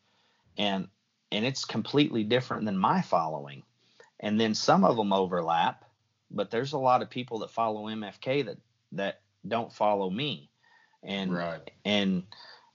[0.56, 0.88] and
[1.32, 3.64] and it's completely different than my following.
[4.20, 5.84] And then some of them overlap,
[6.30, 8.58] but there's a lot of people that follow MFK that
[8.92, 10.50] that don't follow me,
[11.02, 11.70] and right.
[11.84, 12.22] and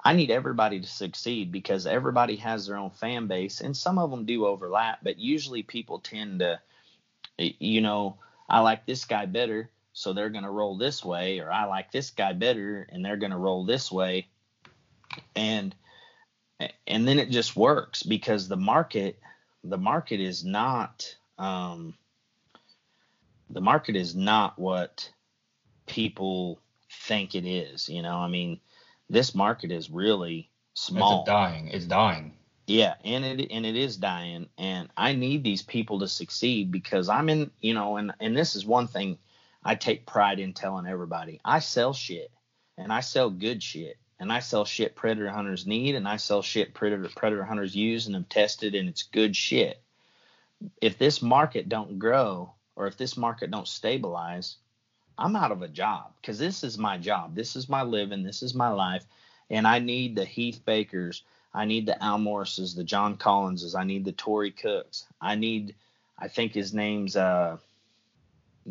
[0.03, 4.12] I need everybody to succeed because everybody has their own fan base, and some of
[4.12, 6.59] them do overlap, but usually people tend to,
[7.38, 8.17] you know,
[8.49, 11.91] I like this guy better so they're going to roll this way or i like
[11.91, 14.27] this guy better and they're going to roll this way
[15.35, 15.75] and
[16.88, 19.19] and then it just works because the market
[19.63, 21.93] the market is not um,
[23.49, 25.09] the market is not what
[25.85, 26.59] people
[27.05, 28.17] think it is you know?
[28.17, 28.59] I mean
[29.10, 31.67] this market is really small It's dying.
[31.69, 32.34] It's dying.
[32.67, 37.10] yeah, and it and it is dying, and I need these people to succeed because
[37.10, 39.17] I'm in, you know, and and this is one thing
[39.63, 41.41] I take pride in telling everybody.
[41.43, 42.32] I sell shit,
[42.78, 46.41] and I sell good shit, and I sell shit predator hunters need, and I sell
[46.41, 49.82] shit predator predator hunters use and have tested, and it's good shit.
[50.82, 54.58] If this market don't grow, or if this market don't stabilize,
[55.19, 58.41] I'm out of a job because this is my job, this is my living, this
[58.41, 59.05] is my life,
[59.49, 61.23] and I need the Heath Bakers.
[61.53, 63.75] I need the Al Morrises, the John Collinses.
[63.75, 65.05] I need the Tory Cooks.
[65.19, 65.75] I need,
[66.17, 67.58] I think his name's uh,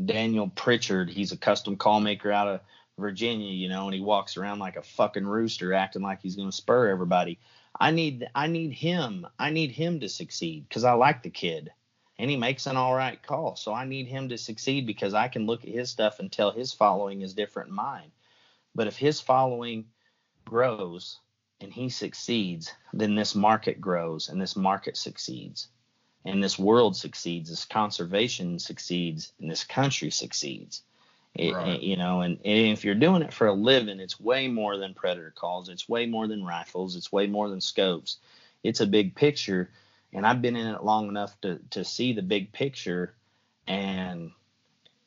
[0.05, 1.11] Daniel Pritchard.
[1.11, 2.61] He's a custom call maker out of
[2.97, 6.53] Virginia, you know, and he walks around like a fucking rooster, acting like he's gonna
[6.53, 7.39] spur everybody.
[7.81, 9.27] I need, I need him.
[9.39, 11.71] I need him to succeed because I like the kid,
[12.19, 13.57] and he makes an all right call.
[13.57, 16.51] So I need him to succeed because I can look at his stuff and tell
[16.51, 18.11] his following is different than mine.
[18.75, 19.87] But if his following
[20.45, 21.21] grows
[21.61, 25.69] and he succeeds, then this market grows and this market succeeds.
[26.25, 30.83] And this world succeeds, this conservation succeeds, and this country succeeds.
[31.35, 31.81] It- Right.
[31.81, 34.95] you know, and, and if you're doing it for a living, it's way more than
[34.95, 35.69] predator calls.
[35.69, 36.97] It's way more than rifles.
[36.97, 38.19] It's way more than scopes.
[38.65, 39.71] It's a big picture,
[40.13, 43.15] and I've been in it long enough to to see the big picture,
[43.67, 44.33] and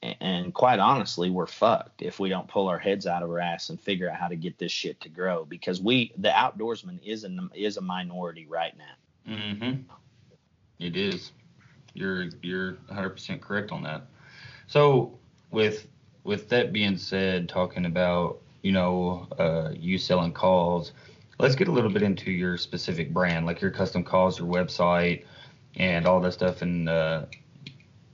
[0.02, 3.70] and quite honestly, we're fucked if we don't pull our heads out of our ass
[3.70, 7.24] and figure out how to get this shit to grow because we, the outdoorsman, is
[7.24, 9.34] a is a minority right now.
[9.34, 9.82] Mm-hmm.
[10.80, 11.32] It is.
[11.94, 14.08] You're you're 100% correct on that.
[14.68, 15.20] So
[15.52, 15.88] with
[16.24, 20.94] with that being said, talking about you know uh, you selling calls,
[21.42, 25.26] let's get a little bit into your specific brand, like your custom calls, your website,
[25.76, 27.26] and all that stuff, and uh,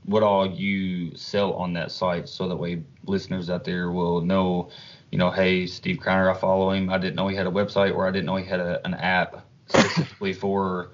[0.06, 4.70] what all you sell on that site, so that way listeners out there will know,
[5.12, 6.90] you know, hey, Steve Criner, I follow him.
[6.90, 8.94] I didn't know he had a website, or I didn't know he had a, an
[8.94, 10.92] app specifically for,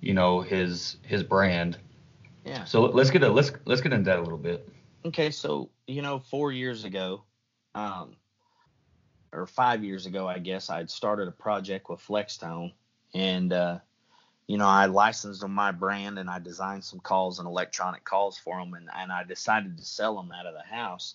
[0.00, 1.78] you know, his his brand.
[2.44, 2.64] Yeah.
[2.64, 4.68] So let's get a let's let's get into that a little bit.
[5.06, 7.24] Okay, so you know, four years ago,
[7.74, 8.16] um,
[9.32, 12.72] or five years ago, I guess, I'd started a project with Flextone,
[13.14, 13.78] and uh,
[14.46, 18.36] you know, I licensed them my brand and I designed some calls and electronic calls
[18.36, 21.14] for them, and, and I decided to sell them out of the house,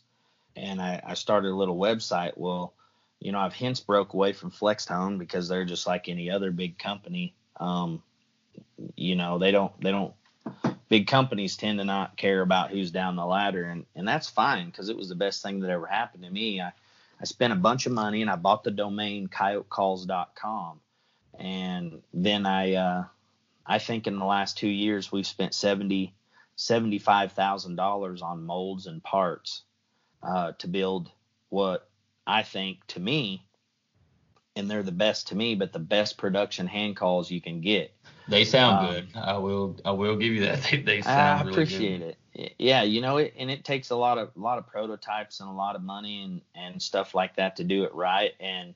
[0.55, 2.33] and I, I started a little website.
[2.37, 2.73] Well,
[3.19, 6.77] you know, I've hence broke away from Flextone because they're just like any other big
[6.77, 7.35] company.
[7.57, 8.03] Um,
[8.95, 10.13] you know, they don't they don't
[10.89, 14.67] big companies tend to not care about who's down the ladder and and that's fine
[14.67, 16.71] because it was the best thing that ever happened to me i
[17.21, 20.79] i spent a bunch of money and i bought the domain coyotecalls.com
[21.39, 23.03] and then i uh
[23.65, 26.13] i think in the last two years we've spent 70
[26.57, 29.63] $75000 on molds and parts
[30.23, 31.11] uh, to build
[31.49, 31.89] what
[32.25, 33.45] i think to me
[34.55, 37.93] and they're the best to me but the best production hand calls you can get
[38.27, 39.07] They sound Um, good.
[39.15, 40.63] I will I will give you that.
[40.71, 42.07] They, they I sound really appreciate good.
[42.09, 42.17] it.
[42.57, 45.49] Yeah, you know it, and it takes a lot of a lot of prototypes and
[45.49, 48.33] a lot of money and and stuff like that to do it right.
[48.39, 48.75] And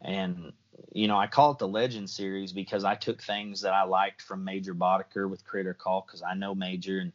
[0.00, 0.52] and
[0.92, 4.22] you know I call it the Legend Series because I took things that I liked
[4.22, 7.12] from Major Boddicker with Critter Call because I know Major, and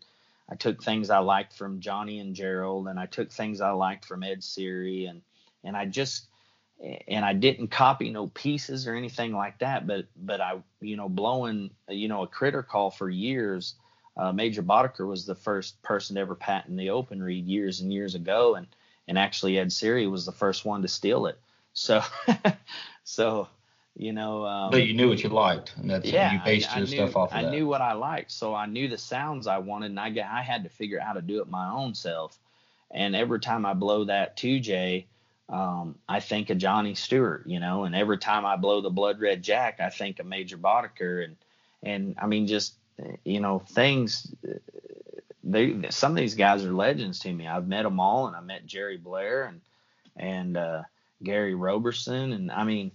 [0.50, 4.04] I took things I liked from Johnny and Gerald, and I took things I liked
[4.04, 5.21] from Ed Sceery, and
[5.63, 6.28] and I just
[7.08, 11.08] and I didn't copy no pieces or anything like that, but but I you know
[11.08, 13.76] blowing you know a critter call for years.
[14.17, 17.93] Uh, Major Boddicker was the first person to ever patent the open reed years and
[17.93, 18.67] years ago, and
[19.08, 21.39] and actually Ed Sceery was the first one to steal it.
[21.73, 22.01] So
[23.03, 23.47] so
[23.95, 24.45] you know.
[24.45, 26.89] Um, But you knew what you liked, and that's yeah, you based I, your I
[26.89, 27.51] stuff knew, off of I that.
[27.51, 30.41] knew what I liked, so I knew the sounds I wanted, and I got, I
[30.41, 32.38] had to figure out how to do it my own self.
[32.89, 35.06] And every time I blow that 2J,
[35.49, 39.19] um, I think of Johnny Stewart, you know, and every time I blow the Blood
[39.19, 41.36] Red Jack, I think of Major Boddicker, and
[41.84, 42.73] and I mean just
[43.23, 44.33] you know things.
[45.43, 47.47] They some of these guys are legends to me.
[47.47, 49.62] I've met them all, and I met Jerry Blair and
[50.15, 50.83] and uh,
[51.23, 52.91] Gary Roberson, and I mean.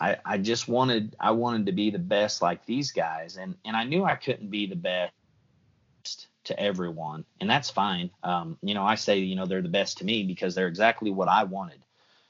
[0.00, 3.76] I, I just wanted I wanted to be the best like these guys and and
[3.76, 8.84] I knew I couldn't be the best to everyone and that's fine um, you know
[8.84, 11.80] I say you know they're the best to me because they're exactly what I wanted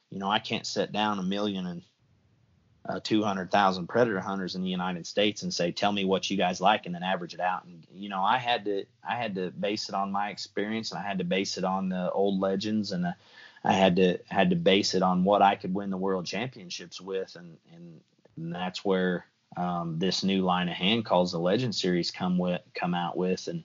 [0.09, 1.83] you know I can't sit down a million and
[2.89, 6.61] uh, 200,000 predator hunters in the United States and say tell me what you guys
[6.61, 7.65] like and then average it out.
[7.65, 10.99] And you know I had to I had to base it on my experience and
[10.99, 13.15] I had to base it on the old legends and the
[13.65, 17.01] I had to had to base it on what I could win the world championships
[17.01, 18.01] with, and and,
[18.37, 22.63] and that's where um, this new line of hand calls the Legend Series come with
[22.75, 23.65] come out with, and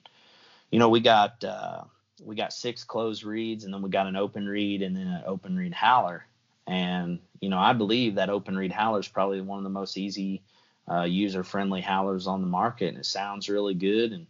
[0.70, 1.84] you know we got uh,
[2.22, 5.22] we got six closed reeds, and then we got an open reed, and then an
[5.26, 6.26] open reed howler,
[6.66, 9.96] and you know I believe that open reed howler is probably one of the most
[9.96, 10.42] easy
[10.90, 14.26] uh, user friendly howlers on the market, and it sounds really good, and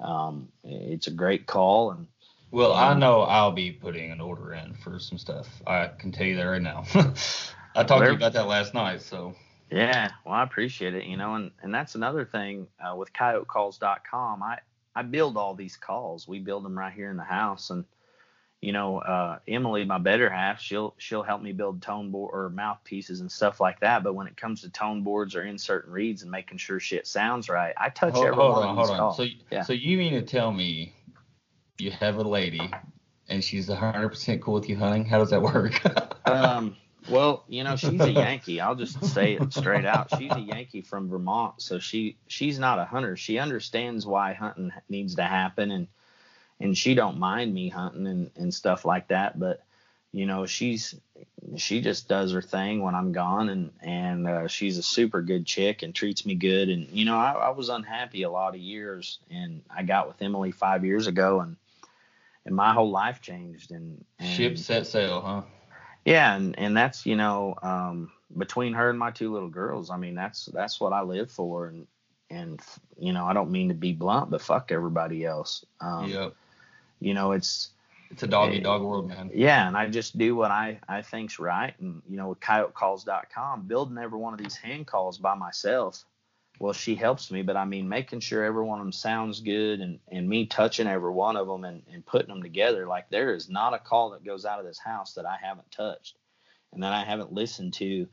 [0.00, 2.06] um, it's a great call, and
[2.50, 5.62] Well, I Um, know I'll be putting an order in for some stuff.
[5.66, 6.84] I can tell you that right now.
[7.74, 9.34] I talked to you about that last night, so
[9.70, 14.42] Yeah, well, I appreciate it, you know, and, and that's another thing uh, with coyotecalls.com.
[14.42, 14.58] I,
[14.94, 16.28] I build all these calls.
[16.28, 17.70] We build them right here in the house.
[17.70, 17.84] And,
[18.64, 22.48] you know, uh, Emily, my better half, she'll, she'll help me build tone board or
[22.48, 24.02] mouthpieces and stuff like that.
[24.02, 27.48] But when it comes to tone boards or inserting reeds and making sure shit sounds
[27.48, 28.98] right, I touch hold, every hold one on, hold on.
[28.98, 29.16] calls.
[29.18, 29.62] So, Yeah.
[29.62, 30.94] so you mean to tell me
[31.78, 32.70] you have a lady
[33.28, 35.04] and she's 100% cool with you hunting?
[35.04, 35.80] How does that work?
[36.26, 36.76] um,
[37.10, 38.60] well, you know, she's a Yankee.
[38.60, 40.10] I'll just say it straight out.
[40.10, 43.16] She's a Yankee from Vermont, so she she's not a hunter.
[43.16, 45.88] She understands why hunting needs to happen, and
[46.60, 49.38] and she don't mind me hunting and and stuff like that.
[49.38, 49.62] But
[50.12, 50.94] you know, she's
[51.56, 55.44] she just does her thing when I'm gone, and and uh, she's a super good
[55.44, 56.68] chick and treats me good.
[56.68, 60.22] And you know, I, I was unhappy a lot of years, and I got with
[60.22, 61.56] Emily five years ago, and
[62.46, 63.72] and my whole life changed.
[63.72, 65.42] And, and Ship set sail, huh?
[66.04, 69.90] yeah, and and that's you know um, between her and my two little girls.
[69.90, 71.86] I mean, that's that's what I live for, and
[72.30, 72.60] and
[72.98, 75.64] you know I don't mean to be blunt, but fuck everybody else.
[75.80, 76.34] Um, yep.
[77.00, 77.70] You know, it's
[78.10, 79.30] It's a doggy eh, dog world, man.
[79.34, 83.62] yeah, and I just do what I I think's right, and you know with CoyoteCalls.com,
[83.66, 86.04] building every one of these hand calls by myself.
[86.60, 89.80] well, she helps me, but I mean, making sure every one of them sounds good
[89.80, 92.86] and, and me touching every one of them and, and putting them together.
[92.86, 95.70] Like, there is not a call that goes out of this house that I haven't
[95.72, 96.16] touched
[96.72, 98.06] and that I haven't listened to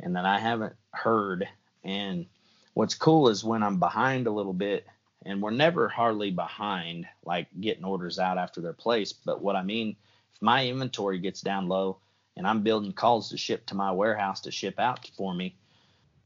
[0.00, 1.48] and that I haven't heard.
[1.84, 2.26] And
[2.74, 4.84] what's cool is when I'm behind a little bit,
[5.24, 9.24] and we're never hardly behind, like getting orders out after they're placed.
[9.24, 9.96] But what I mean,
[10.34, 11.98] if my inventory gets down low
[12.36, 15.56] and I'm building calls to ship to my warehouse to ship out for me,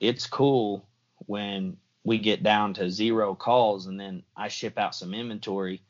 [0.00, 0.86] it's cool
[1.26, 5.82] when we get down to zero calls and then I ship out some inventory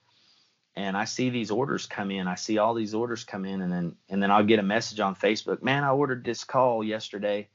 [0.75, 2.29] and I see these orders come in.
[2.29, 5.01] I see all these orders come in and then and then I'll get a message
[5.01, 7.49] on Facebook, "Man, I ordered this call yesterday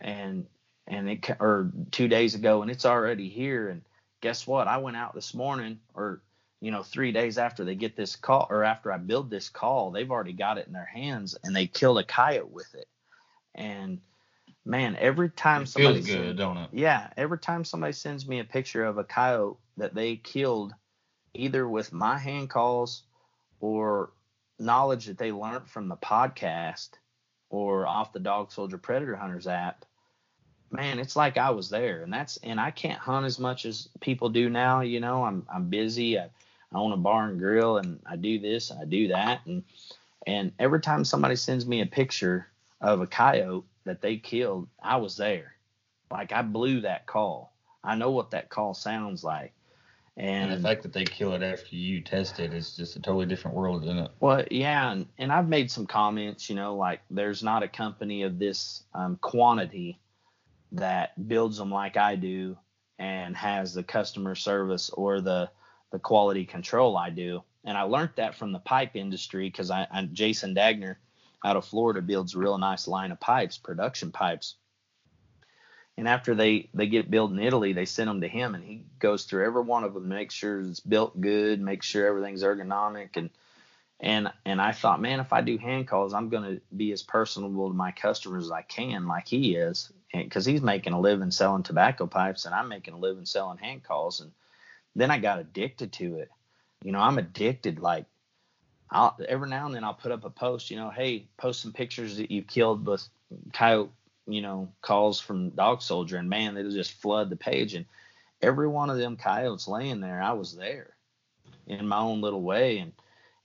[0.00, 0.46] and
[0.86, 3.82] and it or 2 days ago and it's already here and
[4.24, 4.66] guess what?
[4.66, 6.22] I went out this morning or
[6.60, 9.90] you know, 3 days after they get this call or after I build this call,
[9.90, 12.88] they've already got it in their hands and they killed a coyote with it."
[13.54, 14.00] And
[14.64, 16.70] man, every time It somebody feels good, sends- don't it?
[16.72, 20.74] yeah, every time somebody sends me a picture of a coyote that they killed,
[21.34, 23.02] either with my hand calls
[23.60, 24.10] or
[24.58, 26.92] knowledge that they learned from the podcast
[27.50, 29.84] or off the Dog Soldier Predator Hunters app,
[30.74, 32.02] man, it's like I was there.
[32.02, 34.80] And that's and I can't hunt as much as people do now.
[34.80, 36.18] You know, I'm I'm busy.
[36.18, 36.24] I,
[36.72, 39.62] I own a bar and grill, and I do this and I do that, and
[40.26, 42.48] and every time somebody sends me a picture
[42.80, 45.54] of a coyote that they killed, I was there.
[46.10, 47.52] Like I blew that call.
[47.82, 49.52] I know what that call sounds like.
[50.16, 53.00] And And, the fact that they kill it after you test it is just a
[53.00, 54.10] totally different world, isn't it?
[54.20, 58.22] well, yeah, and, and I've made some comments, you know, like there's not a company
[58.22, 59.98] of this um, quantity
[60.74, 62.56] that builds them like I do
[62.98, 65.50] and has the customer service or the
[65.92, 67.42] the quality control I do.
[67.64, 70.96] And I learned that from the pipe industry because I, I Jason Dagner
[71.44, 74.56] out of Florida builds a real nice line of pipes, production pipes.
[75.96, 78.84] And after they they get built in Italy, they send them to him, and he
[78.98, 83.10] goes through every one of them, makes sure it's built good, makes sure everything's ergonomic,
[83.16, 83.30] and
[84.00, 87.68] and and I thought, man, if I do hand calls, I'm gonna be as personable
[87.68, 91.62] to my customers as I can, like he is, because he's making a living selling
[91.62, 94.32] tobacco pipes, and I'm making a living selling hand calls, and
[94.94, 96.30] then I got addicted to it.
[96.82, 97.80] You know, I'm addicted.
[97.80, 98.06] Like,
[98.90, 100.70] I'll every now and then I'll put up a post.
[100.70, 103.08] You know, hey, post some pictures that you killed with
[103.52, 103.90] coyote.
[104.26, 107.74] You know, calls from Dog Soldier, and man, it'll just flood the page.
[107.74, 107.84] And
[108.40, 110.94] every one of them coyotes laying there, I was there
[111.66, 112.92] in my own little way, and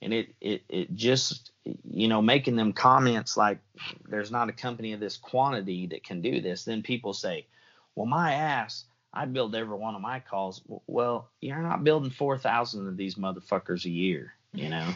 [0.02, 3.60] and it it it just you know making them comments like
[4.08, 6.66] there's not a company of this quantity that can do this.
[6.66, 7.48] Then people say,
[7.96, 8.86] well, my ass.
[9.12, 10.62] I build every one of my calls.
[10.86, 14.88] Well, you're not building 4,000 of these motherfuckers a year, you know?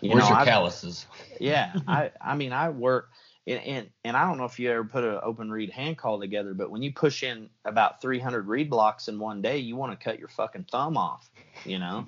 [0.02, 1.06] You Where's know, your calluses?
[1.39, 3.10] yeah, I I mean I work
[3.47, 6.19] and, and and I don't know if you ever put an open reed hand call
[6.19, 9.97] together, but when you push in about 300 reed blocks in one day, you want
[9.97, 11.30] to cut your fucking thumb off,
[11.65, 12.06] you know,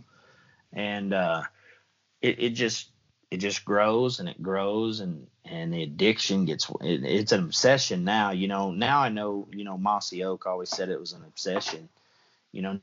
[0.73, 1.43] and uh,
[2.21, 2.89] it it just
[3.29, 8.03] it just grows and it grows and and the addiction gets it, it's an obsession
[8.03, 8.71] now, you know.
[8.71, 11.89] Now I know, you know, Mossy Oak always said it was an obsession,
[12.51, 12.79] you know.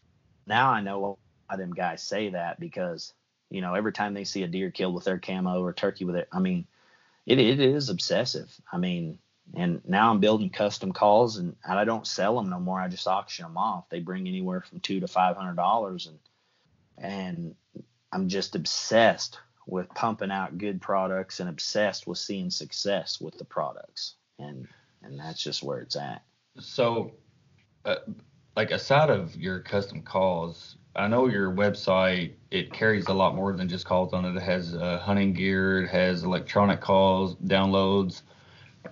[0.46, 3.12] Now I know why them guys say that because
[3.50, 6.16] you know, every time they see a deer killed with their camo or turkey with
[6.16, 6.66] it, I mean,
[7.26, 8.50] it it is obsessive.
[8.72, 9.18] I mean,
[9.54, 12.80] and now I'm building custom calls and, I don't sell them no more.
[12.80, 13.88] I just auction them off.
[13.88, 16.18] They bring anywhere from two to five hundred dollars, and
[16.98, 17.54] and
[18.12, 23.44] I'm just obsessed with pumping out good products and obsessed with seeing success with the
[23.44, 24.66] products, and
[25.02, 26.22] and that's just where it's at.
[26.58, 27.12] So,
[27.84, 27.96] uh,
[28.56, 33.52] like aside of your custom calls, I know your website it carries a lot more
[33.52, 34.36] than just calls on it.
[34.36, 38.22] It has uh, hunting gear, it has electronic calls, downloads.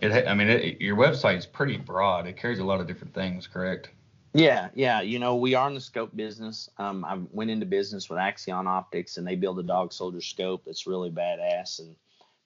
[0.01, 2.27] It, ha- I mean, it, your website's pretty broad.
[2.27, 3.91] It carries a lot of different things, correct?
[4.37, 5.01] Yeah, yeah.
[5.01, 6.71] You know, we are in the scope business.
[6.79, 10.65] Um, I went into business with Axion Optics, and they build a dog soldier scope
[10.67, 11.97] that's really badass and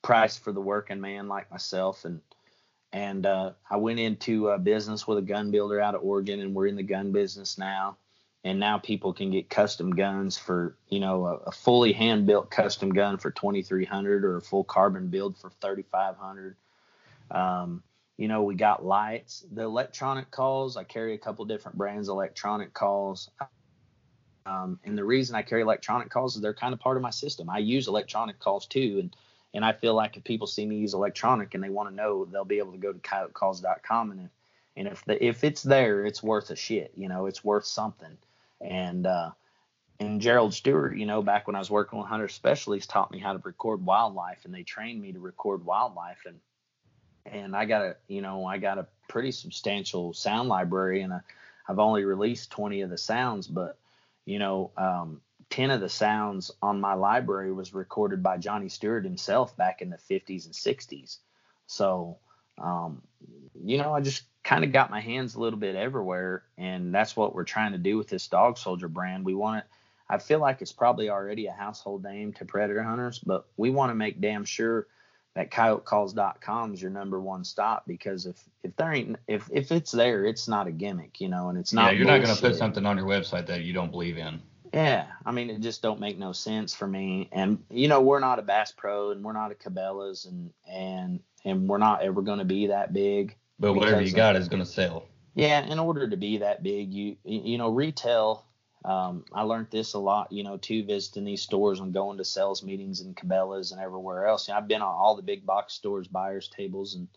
[0.03, 2.07] priced for the working man like myself.
[2.07, 2.22] And
[2.92, 6.55] and uh, I went into uh, business with a gun builder out of Oregon, and
[6.55, 7.98] we're in the gun business now.
[8.44, 12.50] And now people can get custom guns for you know a, a fully hand built
[12.52, 16.56] custom gun for twenty three hundred or a full carbon build for thirty five hundred.
[17.33, 17.83] Um,
[18.21, 20.77] you know, we got lights, the electronic calls.
[20.77, 23.31] I carry a couple different brands electronic calls.
[24.44, 27.08] Um, and the reason I carry electronic calls is they're kind of part of my
[27.08, 27.48] system.
[27.48, 28.98] I use electronic calls too.
[29.00, 29.16] And,
[29.54, 32.27] and I feel like if people see me use electronic and they want to know,
[32.27, 34.10] they'll be able to go to coyotecalls.com.
[34.10, 34.31] And if,
[34.77, 38.18] and if the, if it's there, it's worth a shit, you know, it's worth something.
[38.60, 39.31] And, uh,
[39.98, 43.18] and Gerald Stewart, you know, back when I was working with hunter specialists, taught me
[43.18, 46.25] how to record wildlife, and they trained me to record wildlife.
[46.27, 46.38] And
[47.27, 51.25] and I got a, you know, I got a pretty substantial sound library, and a,
[51.68, 53.79] I've only released 20 of the sounds, but
[54.25, 59.04] you know, um, 10 of the sounds on my library was recorded by Johnny Stewart
[59.04, 61.18] himself back in the 50s and 60s.
[61.66, 62.18] So,
[62.58, 63.02] um,
[63.64, 67.16] you know, I just kind of got my hands a little bit everywhere, and that's
[67.16, 69.25] what we're trying to do with this Dog Soldier brand.
[69.25, 69.64] We want it.
[70.08, 73.90] I feel like it's probably already a household name to predator hunters, but we want
[73.90, 74.87] to make damn sure
[75.35, 79.92] that coyotecalls.com is your number one stop because if if there ain't if if it's
[79.92, 81.87] there, it's not a gimmick, you know, and it's not.
[81.87, 82.20] Yeah, you're bullshit.
[82.20, 84.40] not going to put something on your website that you don't believe in.
[84.72, 87.28] Yeah, I mean, it just don't make no sense for me.
[87.33, 91.20] And you know, we're not a Bass Pro, and we're not a Cabela's, and and
[91.44, 93.37] and we're not ever going to be that big.
[93.58, 95.06] But whatever you got of, is going to sell.
[95.35, 98.44] Yeah, in order to be that big, you you know, retail.
[98.85, 102.24] Um, I learned this a lot, you know, too, visiting these stores and going to
[102.24, 104.48] sales meetings and Cabela's and everywhere else.
[104.48, 107.08] You know, I've been on all the big box stores, buyers tables, and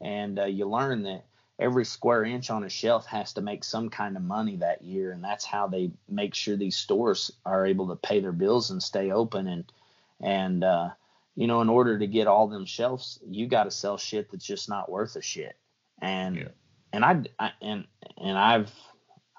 [0.00, 1.24] and uh, you learn that
[1.58, 5.10] every square inch on a shelf has to make some kind of money that year
[5.10, 8.82] and that's how they make sure these stores are able to pay their bills and
[8.82, 9.72] stay open and
[10.20, 10.88] and uh,
[11.34, 14.46] you know in order to get all them shelves you got to sell shit that's
[14.46, 15.56] just not worth a shit
[16.00, 16.48] and yeah.
[16.92, 17.86] and I, I, and
[18.16, 18.72] and I've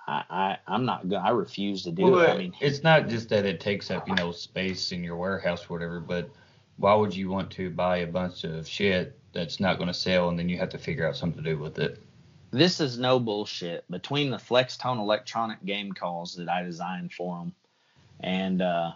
[0.10, 1.18] I, I I'm not good.
[1.18, 2.30] I refuse to do well, it.
[2.30, 5.66] I mean, it's not just that it takes up you know space in your warehouse
[5.66, 6.30] or whatever, but
[6.78, 10.30] why would you want to buy a bunch of shit that's not going to sell
[10.30, 12.01] and then you have to figure out something to do with it?
[12.51, 13.89] this is no bullshit.
[13.89, 17.53] Between the FlexTone electronic game calls that I designed for them,
[18.20, 18.91] and uh,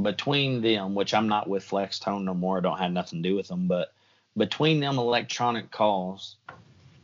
[0.00, 3.36] between them, which I'm not with FlexTone no more, I don't have nothing to do
[3.36, 3.92] with them, but
[4.36, 6.36] between them electronic calls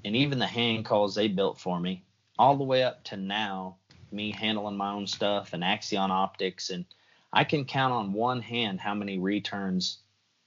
[0.04, 2.02] and even the hand calls they built for me,
[2.40, 3.76] all the way up to now,
[4.10, 6.86] me handling my own stuff and Axion Optics, and
[7.34, 9.98] I can count on one hand how many returns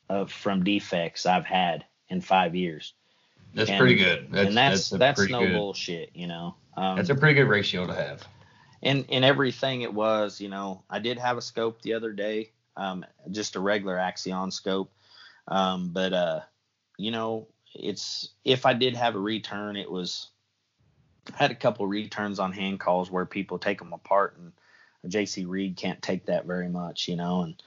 [0.10, 2.94] of from defects I've had in five years.
[3.54, 4.28] That's and, pretty good.
[4.32, 6.56] That's, and that's that's, that's no good, bullshit, you know.
[6.76, 8.28] Um, that's a pretty good ratio to have.
[8.82, 12.50] And and everything it was, you know, I did have a scope the other day,
[12.76, 14.92] um, just a regular Axion scope,
[15.48, 16.40] um, but uh,
[16.98, 20.30] you know, it's if I did have a return, it was
[21.34, 24.52] had a couple returns on hand calls where people take them apart, and
[25.12, 27.62] JC Reed can't take that very much, you know, and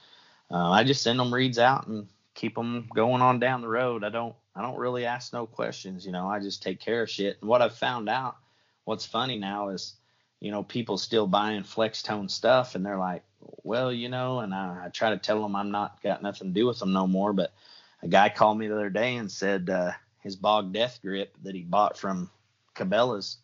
[0.49, 4.03] uh, I just send them reeds out and keep them going on down the road.
[4.03, 6.27] I don't I don't really ask no questions, you know.
[6.27, 7.37] I just take care of shit.
[7.41, 8.37] And what I've found out,
[8.85, 9.93] what's funny now is,
[10.39, 14.85] you know, people still buying FlexTone stuff, and they're like, well, you know, and I,
[14.85, 17.33] I try to tell them I'm not got nothing to do with them no more.
[17.33, 17.53] But
[18.01, 19.91] a guy called me the other day and said uh,
[20.21, 22.29] his Bog Death grip that he bought from
[22.75, 23.37] Cabela's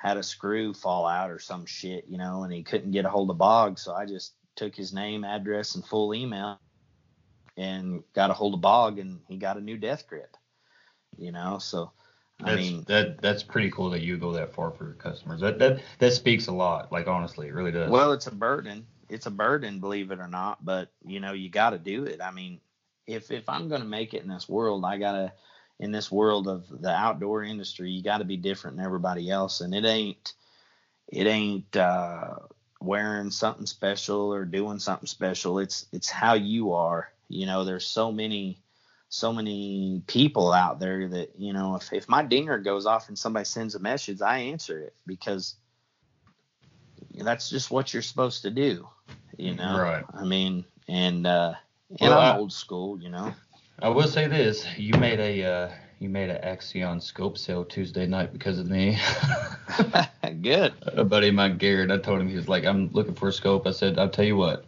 [0.00, 3.10] had a screw fall out or some shit, you know, and he couldn't get a
[3.10, 3.78] hold of Bog.
[3.78, 6.58] So I just took his name, address, and full email
[7.58, 10.38] and got a hold of Bog and he got a new death grip.
[11.18, 11.92] You know, so
[12.42, 15.42] I that's, mean that that's pretty cool that you go that far for your customers.
[15.42, 16.90] That that that speaks a lot.
[16.90, 17.90] Like honestly, it really does.
[17.90, 18.86] Well, it's a burden.
[19.10, 20.64] It's a burden, believe it or not.
[20.64, 22.22] But you know, you got to do it.
[22.22, 22.58] I mean,
[23.06, 25.34] if if I'm gonna make it in this world, I gotta
[25.80, 29.62] in this world of the outdoor industry, you got to be different than everybody else,
[29.62, 30.34] and it ain't
[31.08, 32.36] it ain't uh,
[32.80, 35.58] wearing something special or doing something special.
[35.58, 37.10] It's it's how you are.
[37.28, 38.60] You know, there's so many
[39.08, 43.18] so many people out there that you know if, if my dinger goes off and
[43.18, 45.56] somebody sends a message i answer it because
[47.16, 48.86] that's just what you're supposed to do
[49.36, 49.80] you know?
[49.80, 50.04] Right.
[50.14, 51.54] I mean and uh
[51.98, 53.34] and well, i'm I, old school you know
[53.82, 58.06] i will say this you made a uh you made an axion scope sale tuesday
[58.06, 58.98] night because of me
[60.42, 63.28] good a buddy of mine garrett i told him he was like i'm looking for
[63.28, 64.64] a scope i said i'll tell you what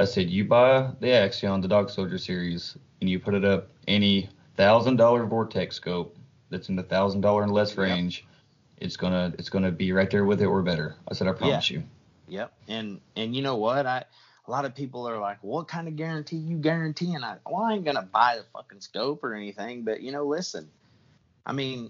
[0.00, 3.68] I said, you buy the Axion, the Dog Soldier series, and you put it up
[3.86, 6.16] any thousand dollar vortex scope
[6.48, 8.86] that's in the thousand dollar and less range, yep.
[8.86, 10.96] it's gonna it's gonna be right there with it or better.
[11.08, 11.78] I said, I promise yeah.
[11.78, 11.84] you.
[12.28, 12.52] Yep.
[12.68, 13.86] And and you know what?
[13.86, 14.04] I
[14.50, 17.14] a lot of people are like, what kind of guarantee you guarantee?
[17.14, 20.24] And I well, I ain't gonna buy the fucking scope or anything, but you know,
[20.24, 20.68] listen,
[21.46, 21.88] I mean,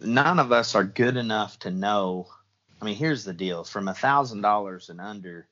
[0.00, 2.26] none of us are good enough to know.
[2.82, 5.46] I mean, here's the deal: from a thousand dollars and under,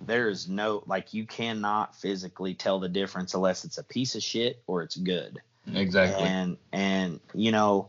[0.00, 4.22] there is no like you cannot physically tell the difference unless it's a piece of
[4.24, 5.40] shit or it's good.
[5.72, 6.24] Exactly.
[6.24, 7.88] And and you know,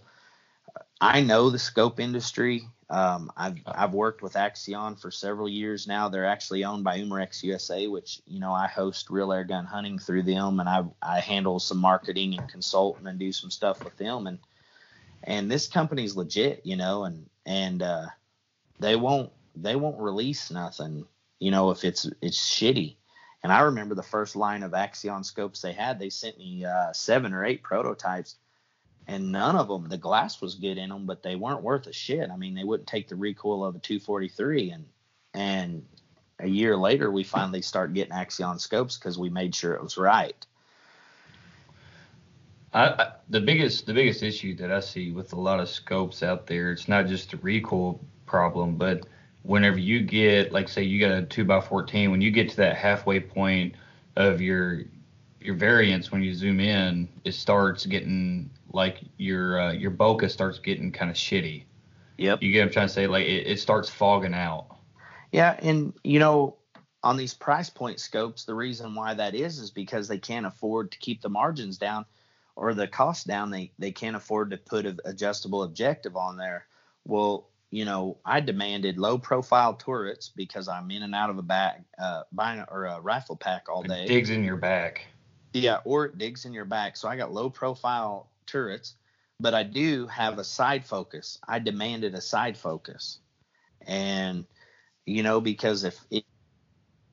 [1.02, 2.68] I know the scope industry.
[2.90, 6.08] Um, I've I've worked with Axion for several years now.
[6.08, 9.98] They're actually owned by Umarex USA, which you know I host real air gun hunting
[9.98, 13.98] through them, and I I handle some marketing and consulting and do some stuff with
[13.98, 14.28] them.
[14.28, 14.40] And
[15.24, 18.06] and this company's legit, you know, and and uh,
[18.80, 21.08] they won't they won't release nothing
[21.40, 22.96] you know, if it's it's shitty.
[23.44, 26.92] And I remember the first line of Axion scopes they had, they sent me uh,
[26.94, 28.38] seven or eight prototypes.
[29.08, 31.94] And none of them the glass was good in them, but they weren't worth a
[31.94, 32.30] shit.
[32.30, 34.86] I mean, they wouldn't take the recoil of a 243, and
[35.34, 35.86] and
[36.40, 39.98] a year later we finally start getting Axion scopes because we made sure it was
[39.98, 40.46] right.
[42.74, 46.24] I, I, the biggest the biggest issue that I see with a lot of scopes
[46.24, 49.06] out there, it's not just the recoil problem, but
[49.44, 52.58] whenever you get like say you got a two by fourteen, when you get to
[52.58, 53.76] that halfway point
[54.16, 54.84] of your
[55.40, 60.60] your variance when you zoom in, it starts getting like your uh, your bokeh starts
[60.60, 61.64] getting kind of shitty.
[62.18, 62.44] Yep.
[62.44, 63.08] You get what I'm trying to say?
[63.08, 64.68] Like it, it starts fogging out.
[65.32, 66.58] Yeah, and you know,
[67.02, 70.92] on these price point scopes, the reason why that is is because they can't afford
[70.92, 72.06] to keep the margins down
[72.56, 73.50] or the cost down.
[73.50, 76.68] They they can't afford to put an adjustable objective on there.
[77.06, 81.44] Well, you know, I demanded low profile turrets because I'm in and out of a
[81.44, 84.04] bag, uh, buying or a rifle pack all day.
[84.04, 85.06] It digs in your back.
[85.54, 86.98] Yeah, or it digs in your back.
[86.98, 88.96] So I got low profile turrets,
[89.40, 91.40] but I do have a side focus.
[91.48, 93.20] I demanded a side focus,
[93.86, 94.46] and
[95.06, 96.26] you know because if it,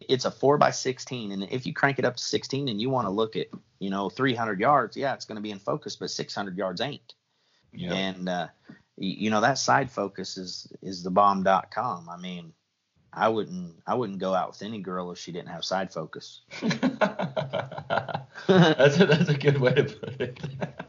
[0.01, 2.91] it's a four by sixteen, and if you crank it up to sixteen and you
[2.91, 5.97] want to look at you know 300 yards, yeah, it's going to be in focus,
[5.97, 7.15] but 600 yards ain't.
[7.73, 7.95] Yeah.
[7.95, 8.49] And uh,
[8.97, 12.09] you know that side focus is is the bomb.com.
[12.09, 12.53] I mean,
[13.13, 16.43] I wouldn't I wouldn't go out with any girl if she didn't have side focus.
[16.61, 16.71] that's
[18.49, 20.41] a, that's a good way to put it.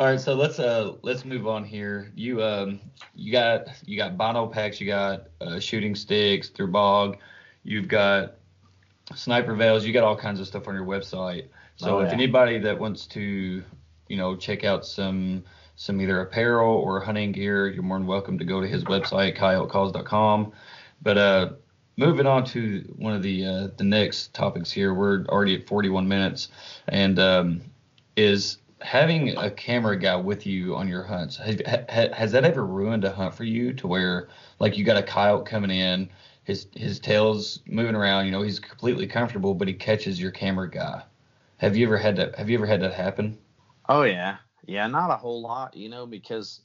[0.00, 2.10] All right, so let's uh let's move on here.
[2.16, 2.80] You um
[3.14, 7.18] you got you got bino packs, you got uh, shooting sticks through bog,
[7.64, 8.36] you've got
[9.14, 11.48] sniper veils, you got all kinds of stuff on your website.
[11.76, 13.62] So Oh, if anybody that wants to,
[14.08, 15.44] you know, check out some
[15.76, 19.36] some either apparel or hunting gear, you're more than welcome to go to his website,
[19.36, 20.52] coyotecalls.com.
[21.02, 21.50] But uh
[21.98, 26.08] moving on to one of the uh, the next topics here, we're already at 41
[26.08, 26.48] minutes,
[26.88, 27.60] and um,
[28.16, 31.36] is having a camera guy with you on your hunts.
[31.36, 34.28] Have, ha, has that ever ruined a hunt for you to where
[34.58, 36.08] like you got a coyote coming in,
[36.44, 40.70] his his tail's moving around, you know, he's completely comfortable, but he catches your camera
[40.70, 41.02] guy.
[41.58, 42.36] Have you ever had that?
[42.36, 43.38] Have you ever had that happen?
[43.88, 46.60] Oh yeah, yeah, not a whole lot, you know, because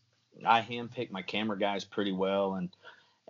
[0.45, 2.69] I handpick my camera guys pretty well, and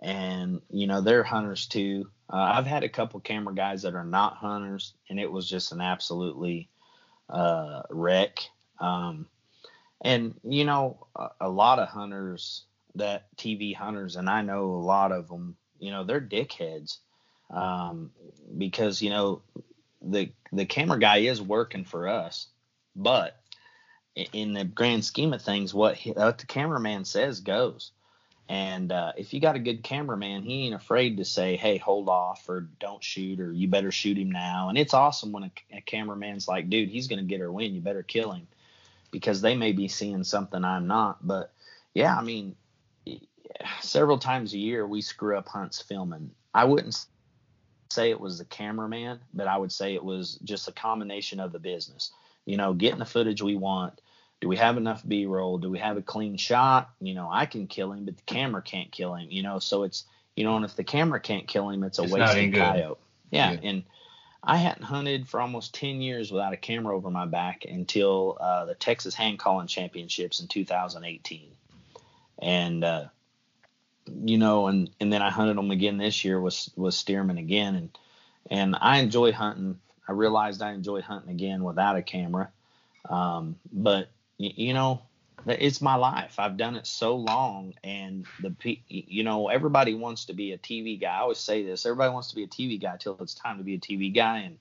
[0.00, 2.08] and you know they're hunters too.
[2.30, 5.72] Uh, I've had a couple camera guys that are not hunters, and it was just
[5.72, 6.68] an absolutely
[7.28, 8.38] uh, wreck.
[8.80, 9.26] Um,
[10.00, 12.64] and you know, a, a lot of hunters
[12.94, 16.98] that TV hunters, and I know a lot of them, you know, they're dickheads
[17.50, 18.10] um,
[18.56, 19.42] because you know
[20.02, 22.48] the the camera guy is working for us,
[22.94, 23.40] but
[24.32, 27.92] in the grand scheme of things, what, he, what the cameraman says goes.
[28.48, 32.08] And uh, if you got a good cameraman, he ain't afraid to say, "Hey, hold
[32.08, 35.50] off," or "Don't shoot," or "You better shoot him now." And it's awesome when a,
[35.72, 37.74] a cameraman's like, "Dude, he's gonna get her win.
[37.74, 38.46] You better kill him,"
[39.10, 41.26] because they may be seeing something I'm not.
[41.26, 41.52] But
[41.94, 42.56] yeah, I mean,
[43.80, 46.30] several times a year we screw up hunts filming.
[46.54, 47.06] I wouldn't
[47.90, 51.52] say it was the cameraman, but I would say it was just a combination of
[51.52, 52.12] the business.
[52.44, 54.00] You know, getting the footage we want.
[54.40, 55.56] Do we have enough B roll?
[55.56, 56.90] Do we have a clean shot?
[57.00, 59.28] You know, I can kill him, but the camera can't kill him.
[59.30, 60.04] You know, so it's
[60.36, 62.98] you know, and if the camera can't kill him, it's a It's wasted coyote.
[63.30, 63.70] Yeah, Yeah.
[63.70, 63.82] and
[64.46, 68.64] I hadn't hunted for almost ten years without a camera over my back until uh,
[68.66, 71.50] the Texas Hand Calling Championships in 2018,
[72.40, 73.04] and uh,
[74.24, 77.74] you know, and and then I hunted them again this year with with Stearman again,
[77.74, 77.98] and
[78.48, 79.80] and I enjoy hunting.
[80.08, 82.50] I realized I enjoy hunting again without a camera,
[83.08, 85.02] um, but y- you know,
[85.46, 86.36] it's my life.
[86.38, 88.54] I've done it so long, and the
[88.88, 91.16] you know everybody wants to be a TV guy.
[91.16, 93.64] I always say this: everybody wants to be a TV guy till it's time to
[93.64, 94.58] be a TV guy, and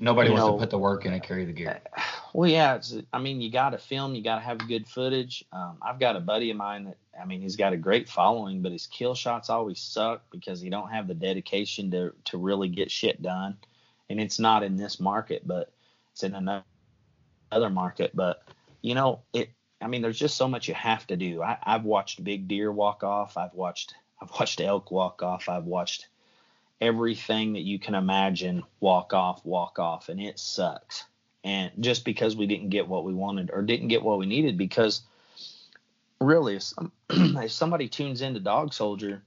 [0.00, 1.80] Nobody wants know- to put the work in and carry the gear.
[2.32, 5.44] well, yeah, it's, I mean, you got to film, you got to have good footage.
[5.52, 8.62] Um, I've got a buddy of mine that, I mean, he's got a great following,
[8.62, 12.68] but his kill shots always suck because he don't have the dedication to to really
[12.68, 13.56] get shit done.
[14.08, 15.72] And it's not in this market, but
[16.12, 16.64] it's in another
[17.50, 18.12] other market.
[18.14, 18.42] But
[18.82, 19.50] you know, it.
[19.80, 21.42] I mean, there's just so much you have to do.
[21.42, 23.36] I, I've watched big deer walk off.
[23.36, 25.48] I've watched I've watched elk walk off.
[25.48, 26.08] I've watched
[26.80, 31.04] everything that you can imagine walk off, walk off, and it sucks.
[31.44, 34.58] And just because we didn't get what we wanted or didn't get what we needed,
[34.58, 35.02] because
[36.20, 39.22] really, if, some, if somebody tunes into Dog Soldier,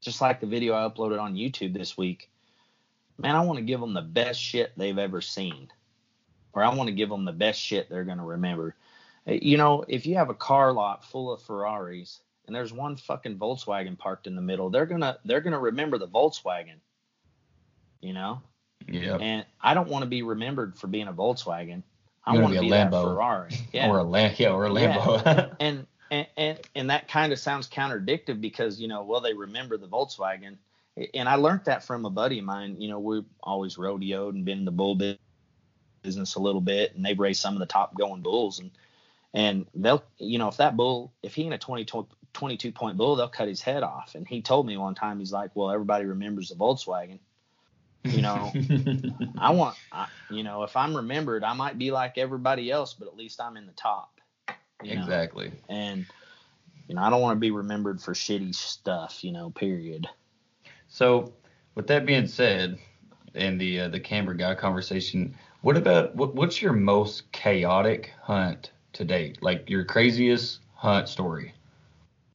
[0.00, 2.30] just like the video I uploaded on YouTube this week,
[3.18, 5.68] man, I want to give them the best shit they've ever seen,
[6.52, 8.76] or I want to give them the best shit they're going to remember.
[9.28, 12.96] Uh, You know, if you have a car lot full of Ferraris and there's one
[12.96, 16.76] fucking Volkswagen parked in the middle, they're gonna they're gonna remember the Volkswagen.
[18.00, 18.42] You know,
[18.86, 19.16] Yeah.
[19.16, 21.82] and I don't want to be remembered for being a Volkswagen.
[22.24, 23.02] I want to be be, a Lambo.
[23.04, 23.50] Ferrari.
[23.72, 23.88] Yeah.
[23.90, 24.96] Or a Lam- yeah, or a Yeah.
[24.98, 25.56] Lambo.
[25.60, 29.76] and and and, and that kind of sounds counterdictive because you know well they remember
[29.76, 30.56] the Volkswagen
[31.14, 34.44] and I learned that from a buddy of mine you know we always rodeoed and
[34.44, 35.16] been in the bull bu-
[36.02, 38.70] business a little bit and they've raised some of the top going bulls and
[39.34, 41.86] and they'll you know if that bull if he in a 20,
[42.32, 45.32] 22 point bull they'll cut his head off and he told me one time he's
[45.32, 47.18] like well everybody remembers the Volkswagen
[48.04, 48.52] you know
[49.38, 53.08] I want I, you know if I'm remembered I might be like everybody else but
[53.08, 54.18] at least I'm in the top
[54.82, 55.00] you know?
[55.00, 55.52] exactly.
[55.68, 56.06] and
[56.88, 59.50] you know I don't want to be remembered for shitty stuff, you know.
[59.50, 60.08] Period.
[60.88, 61.32] So,
[61.74, 62.78] with that being said,
[63.34, 68.72] and the uh, the camera guy conversation, what about what, what's your most chaotic hunt
[68.94, 69.42] to date?
[69.42, 71.54] Like your craziest hunt story?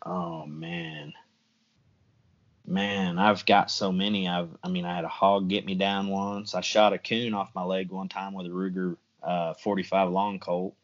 [0.06, 1.14] Oh man,
[2.66, 4.28] man, I've got so many.
[4.28, 6.56] I've I mean I had a hog get me down once.
[6.56, 10.40] I shot a coon off my leg one time with a Ruger uh, 45 long
[10.40, 10.76] Colt.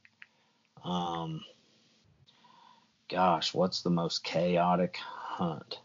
[0.84, 1.42] Um,
[3.10, 5.80] gosh, what's the most chaotic hunt?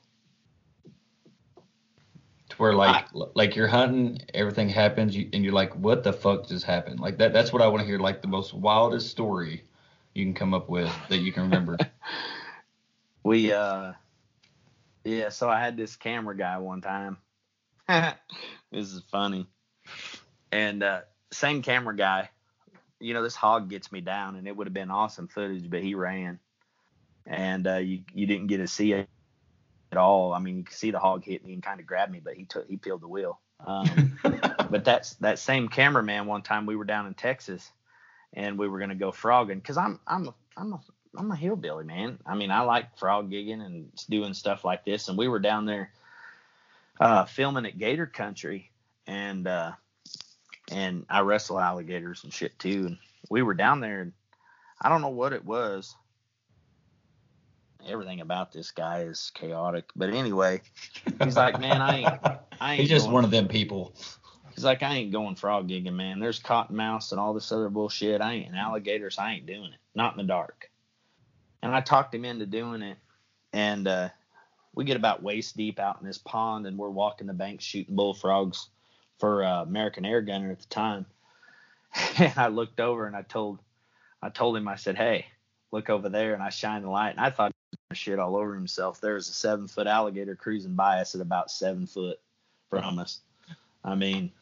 [2.50, 6.46] To where like like you're hunting, everything happens, you, and you're like, what the fuck
[6.46, 7.00] just happened?
[7.00, 7.32] Like that.
[7.32, 7.98] That's what I want to hear.
[7.98, 9.64] Like the most wildest story
[10.14, 11.76] you can come up with that you can remember.
[13.24, 13.92] we uh
[15.02, 17.18] yeah so i had this camera guy one time.
[18.72, 19.46] This is funny.
[20.50, 22.30] And uh same camera guy.
[22.98, 25.82] You know this hog gets me down and it would have been awesome footage but
[25.82, 26.40] he ran.
[27.26, 29.08] And uh you you didn't get to see it
[29.92, 30.32] at all.
[30.32, 32.34] I mean you could see the hog hit me and kind of grab me but
[32.34, 33.40] he took he peeled the wheel.
[33.64, 34.18] Um
[34.70, 37.70] but that's that same cameraman one time we were down in texas
[38.34, 40.80] and we were going to go frogging because i'm i'm a, i'm a
[41.16, 42.18] I'm a hillbilly, man.
[42.26, 45.08] I mean, I like frog gigging and doing stuff like this.
[45.08, 45.90] And we were down there
[47.00, 48.70] uh, filming at Gator Country,
[49.06, 49.72] and uh,
[50.70, 52.86] and I wrestle alligators and shit too.
[52.86, 52.98] And
[53.30, 54.12] we were down there, and
[54.80, 55.94] I don't know what it was.
[57.86, 59.84] Everything about this guy is chaotic.
[59.94, 60.62] But anyway,
[61.22, 62.08] he's like, man, I ain't,
[62.60, 62.80] I ain't.
[62.80, 63.94] He's just one of them people.
[64.54, 66.20] He's like, I ain't going frog gigging, man.
[66.20, 68.20] There's cottonmouths and all this other bullshit.
[68.20, 69.18] I ain't alligators.
[69.18, 69.80] I ain't doing it.
[69.94, 70.70] Not in the dark.
[71.62, 72.98] And I talked him into doing it.
[73.52, 74.10] And uh,
[74.74, 77.96] we get about waist deep out in this pond, and we're walking the bank shooting
[77.96, 78.68] bullfrogs
[79.18, 81.06] for uh, American Air Gunner at the time.
[82.18, 83.60] And I looked over and I told,
[84.20, 85.26] I told him, I said, hey,
[85.70, 86.34] look over there.
[86.34, 87.52] And I shined the light, and I thought
[87.92, 89.00] shit all over himself.
[89.00, 92.18] There was a seven foot alligator cruising by us at about seven foot
[92.68, 93.20] from us.
[93.84, 94.32] I mean,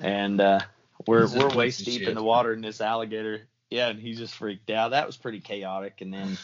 [0.00, 0.60] and uh,
[1.06, 3.42] we're we're waist deep in the water and this alligator.
[3.70, 4.90] Yeah, and he just freaked out.
[4.90, 6.00] That was pretty chaotic.
[6.00, 6.38] And then,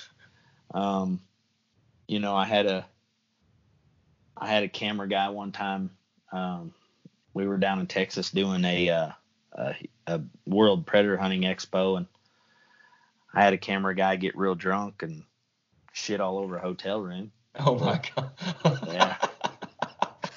[0.73, 1.21] um,
[2.07, 2.87] you know, I had a
[4.37, 5.91] I had a camera guy one time.
[6.33, 6.73] Um,
[7.35, 9.11] we were down in Texas doing a, uh,
[9.53, 9.75] a
[10.07, 12.07] a World Predator Hunting Expo, and
[13.35, 15.25] I had a camera guy get real drunk and
[15.93, 17.33] shit all over a hotel room.
[17.59, 18.31] Oh my god.
[18.87, 19.17] Yeah.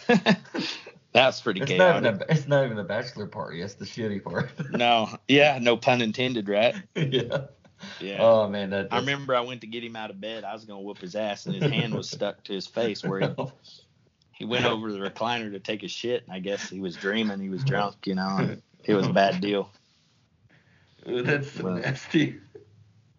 [1.11, 2.15] That's pretty It's not, chaotic.
[2.15, 3.61] even a, it's not even the bachelor party.
[3.61, 4.51] It's the shitty part.
[4.71, 6.75] No, yeah, no pun intended, right?
[6.95, 7.45] yeah.
[8.01, 8.17] Yeah.
[8.19, 8.89] Oh man, that.
[8.91, 10.43] I remember I went to get him out of bed.
[10.43, 13.21] I was gonna whoop his ass, and his hand was stuck to his face where
[13.21, 13.53] he, oh.
[14.33, 16.23] he went over the recliner to take a shit.
[16.25, 17.39] And I guess he was dreaming.
[17.39, 18.35] He was drunk, you know.
[18.37, 19.69] And it was a bad deal.
[21.05, 22.39] That's Well- nasty.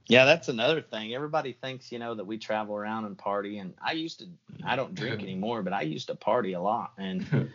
[0.08, 1.14] Yeah, that's another thing.
[1.14, 4.26] Everybody thinks, you know, that we travel around and party, and I used to.
[4.64, 6.92] I don't drink anymore, but I used to party a lot.
[6.98, 7.50] And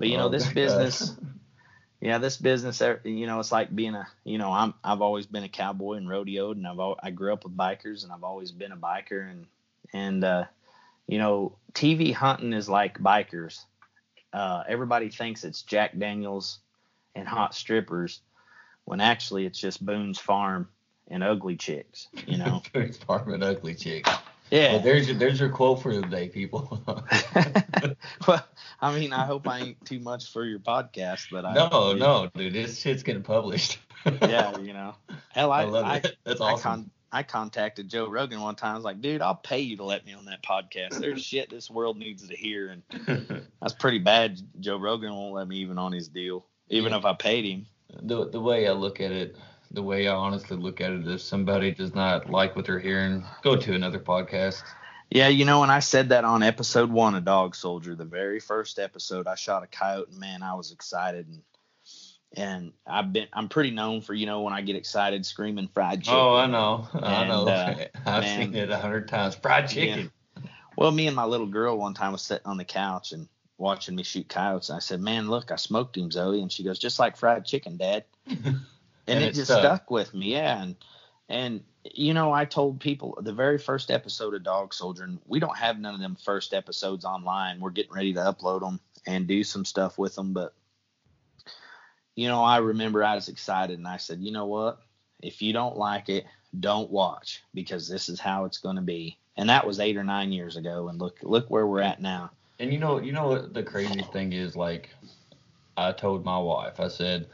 [0.00, 1.10] but you know, Oh, this business.
[1.10, 1.26] God.
[2.00, 5.26] yeah, this business, er, you know, it's like being a, you know, I'm, I've always
[5.26, 8.24] been a cowboy and rodeoed, and I've, al- I grew up with bikers, and I've
[8.24, 9.46] always been a biker, and,
[9.92, 10.44] and, uh,
[11.06, 13.60] you know, TV hunting is like bikers.
[14.32, 16.60] Uh, everybody thinks it's Jack Daniels
[17.14, 18.22] and hot strippers,
[18.86, 20.66] when actually it's just Boone's Farm
[21.08, 22.62] and ugly chicks, you know.
[22.72, 24.06] Boone's Farm and ugly chick.
[24.50, 24.72] Yeah.
[24.74, 26.82] Well, there's your there's your quote for the day, people.
[28.26, 28.46] well,
[28.80, 32.30] I mean, I hope I ain't too much for your podcast, but I no, no,
[32.34, 33.78] dude, this shit's getting published.
[34.22, 34.94] yeah, you know.
[35.30, 36.16] Hell, I, I love I, it.
[36.24, 36.62] That's I, awesome.
[36.62, 38.72] con- I contacted Joe Rogan one time.
[38.72, 40.98] I was like, dude, I'll pay you to let me on that podcast.
[40.98, 44.40] There's shit this world needs to hear, and that's pretty bad.
[44.60, 46.98] Joe Rogan won't let me even on his deal, even Yeah.
[46.98, 47.66] if I paid him.
[48.02, 49.36] the the way I look at it,
[49.70, 53.24] the way I honestly look at it, if somebody does not like what they're hearing,
[53.42, 54.62] go to another podcast.
[55.10, 58.38] Yeah, you know, and I said that on episode one of Dog Soldier, the very
[58.40, 59.26] first episode.
[59.26, 61.42] I shot a coyote, and man, I was excited, and
[62.36, 66.02] and I've been I'm pretty known for you know when I get excited screaming fried
[66.02, 66.18] chicken.
[66.18, 67.48] Oh, I know, I know.
[67.48, 68.52] uh, I've man.
[68.52, 69.34] seen it a hundred times.
[69.34, 70.12] Fried chicken.
[70.76, 73.96] Well, me and my little girl one time was sitting on the couch and watching
[73.96, 74.68] me shoot coyotes.
[74.68, 77.44] And I said, "Man, look, I smoked him, Zoe." And she goes, "Just like fried
[77.44, 78.04] chicken, Dad."
[79.10, 79.60] and, And it it just stuck.
[79.60, 80.32] stuck with me.
[80.32, 80.76] Yeah, and
[81.28, 85.40] and you know, I told people the very first episode of Dog Soldier, and we
[85.40, 87.60] don't have none of them first episodes online.
[87.60, 90.54] We're getting ready to upload them and do some stuff with them, but
[92.16, 94.80] you know, I remember I was excited, and I said, you know what?
[95.22, 96.26] If you don't like it,
[96.58, 99.18] don't watch because this is how it's going to be.
[99.36, 102.30] And that was eight or nine years ago, and look look where we're at now.
[102.58, 104.54] And you know, you know what the crazy thing is?
[104.54, 104.90] Like,
[105.78, 107.28] I told my wife, I said,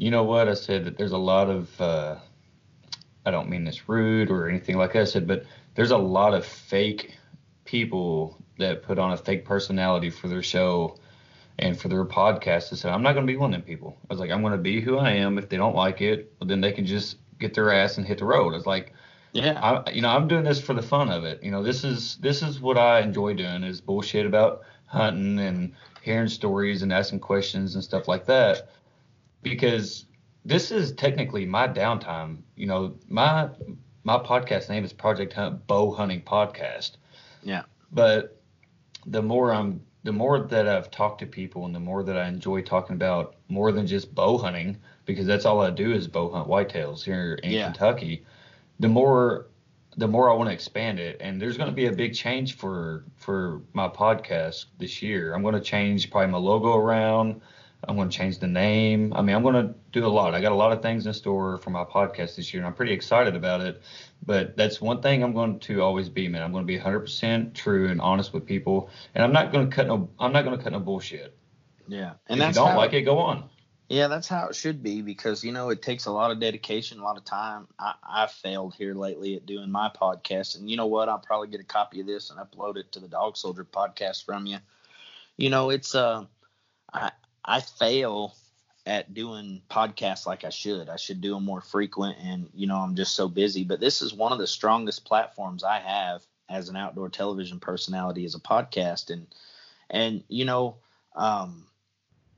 [0.00, 0.48] you know what?
[0.48, 2.16] I said that there's a lot of, uh,
[3.26, 5.02] I don't mean this rude or anything like that.
[5.02, 5.44] I said, but
[5.74, 7.18] there's a lot of fake
[7.66, 10.96] people that put on a fake personality for their show
[11.58, 12.72] and for their podcast.
[12.72, 13.94] I said, I'm not going to be one of them people.
[14.08, 15.36] I was like, I'm going to be who I am.
[15.36, 18.18] If they don't like it, well, then they can just get their ass and hit
[18.18, 18.54] the road.
[18.54, 18.94] I was like,
[19.32, 21.42] Yeah, I, you know, I'm doing this for the fun of it.
[21.42, 25.74] You know, this is this is what I enjoy doing is bullshit about hunting and
[26.00, 28.70] hearing stories and asking questions and stuff like that.
[29.42, 30.06] Because
[30.44, 32.42] this is technically my downtime.
[32.56, 33.48] You know, my
[34.04, 36.96] my podcast name is Project Hunt Bow Hunting Podcast.
[37.42, 37.62] Yeah.
[37.92, 38.40] But
[39.06, 42.26] the more I'm the more that I've talked to people and the more that I
[42.26, 46.30] enjoy talking about more than just bow hunting, because that's all I do is bow
[46.30, 47.64] hunt whitetails here in Yeah.
[47.66, 48.24] Kentucky,
[48.78, 49.46] the more
[49.96, 51.16] the more I want to expand it.
[51.20, 55.34] And there's gonna be a big change for for my podcast this year.
[55.34, 57.40] I'm gonna change probably my logo around.
[57.86, 59.12] I'm going to change the name.
[59.14, 60.34] I mean, I'm going to do a lot.
[60.34, 62.74] I got a lot of things in store for my podcast this year, and I'm
[62.74, 63.80] pretty excited about it.
[64.24, 66.42] But that's one thing I'm going to always be, man.
[66.42, 69.74] I'm going to be 100% true and honest with people, and I'm not going to
[69.74, 70.10] cut no.
[70.18, 71.36] I'm not going to cut no bullshit.
[71.88, 73.48] yeah, And if that's you don't how, like it, go on.
[73.88, 77.00] Yeah, that's how it should be because you know it takes a lot of dedication,
[77.00, 77.66] a lot of time.
[77.78, 81.08] I, I've failed here lately at doing my podcast, and you know what?
[81.08, 84.24] I'll probably get a copy of this and upload it to the Dog Soldier podcast
[84.24, 84.58] from you.
[85.38, 86.26] You know, it's uh,
[86.92, 87.10] I
[87.44, 88.34] I fail
[88.86, 90.88] at doing podcasts like I should.
[90.88, 93.64] I should do them more frequent, and you know I'm just so busy.
[93.64, 98.24] But this is one of the strongest platforms I have as an outdoor television personality
[98.24, 99.26] as a podcast, and
[99.90, 100.76] and you know.
[101.16, 101.66] Um,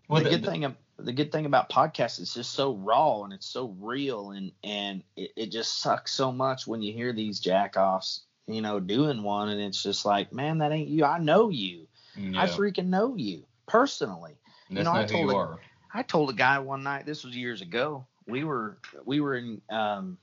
[0.08, 3.32] Well, the the- good thing the good thing about podcasts is just so raw and
[3.32, 7.40] it's so real and and it, it just sucks so much when you hear these
[7.40, 11.48] jackoffs you know doing one and it's just like man that ain't you i know
[11.48, 14.36] you Yeah, i freaking know you personally
[14.78, 15.58] and you know, I told you it- are.
[15.94, 19.60] i told a guy one night this was years ago we were we were in
[19.70, 20.18] um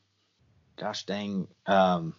[0.77, 2.15] gosh dang um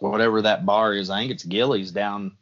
[0.00, 2.36] whatever that bar is i think it's Gilley's down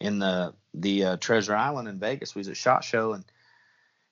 [0.00, 3.24] in the the uh, treasure island in vegas we was at shot show and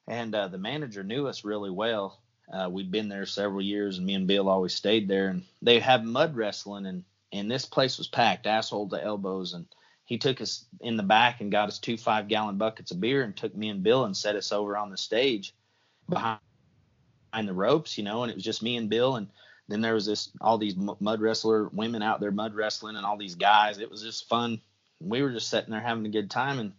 [0.09, 2.21] and uh, the manager knew us really well
[2.53, 5.81] uh, we'd been there several years and me and bill always stayed there and they
[5.81, 9.67] have mud wrestling and and this place was packed asshole to elbows and
[10.09, 13.23] he took us in the back and got us two five gallon buckets of beer
[13.23, 15.55] and took me and bill and set us over on the stage
[16.09, 16.41] behind
[17.31, 19.29] behind the ropes, you know, and it was just me and Bill, and
[19.69, 23.17] then there was this all these mud wrestler women out there mud wrestling, and all
[23.17, 23.79] these guys.
[23.79, 24.61] It was just fun.
[25.01, 26.73] We were just sitting there having a good time, and,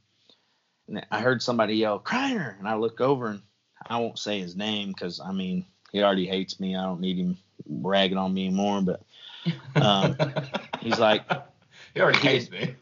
[0.87, 3.41] and I heard somebody yell Criner, and I look over, and
[3.85, 6.75] I won't say his name because I mean he already hates me.
[6.75, 8.81] I don't need him bragging on me anymore.
[8.81, 9.01] But
[9.75, 10.17] um,
[10.79, 11.23] he's like,
[11.93, 12.75] he already hates me.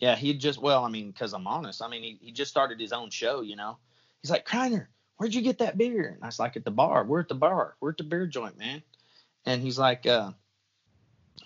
[0.00, 1.82] Yeah, he just well, I mean, because I'm honest.
[1.82, 3.78] I mean, he, he just started his own show, you know.
[4.22, 6.12] He's like, Criner, where'd you get that beer?
[6.14, 7.04] And I was like, at the bar.
[7.04, 7.76] We're at the bar.
[7.80, 8.82] We're at the beer joint, man.
[9.46, 10.32] And he's like, uh,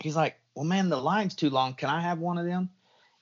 [0.00, 1.74] he's like, well, man, the line's too long.
[1.74, 2.70] Can I have one of them?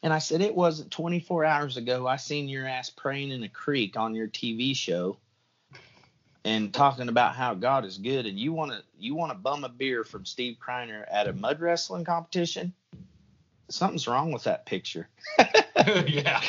[0.02, 2.06] And I said, it wasn't 24 hours ago.
[2.06, 5.18] I seen your ass praying in a creek on your TV show
[6.44, 8.24] and talking about how God is good.
[8.24, 11.32] And you want to you want to bum a beer from Steve Criner at a
[11.32, 12.72] mud wrestling competition?
[13.68, 15.08] Something's wrong with that picture.
[16.06, 16.40] yeah.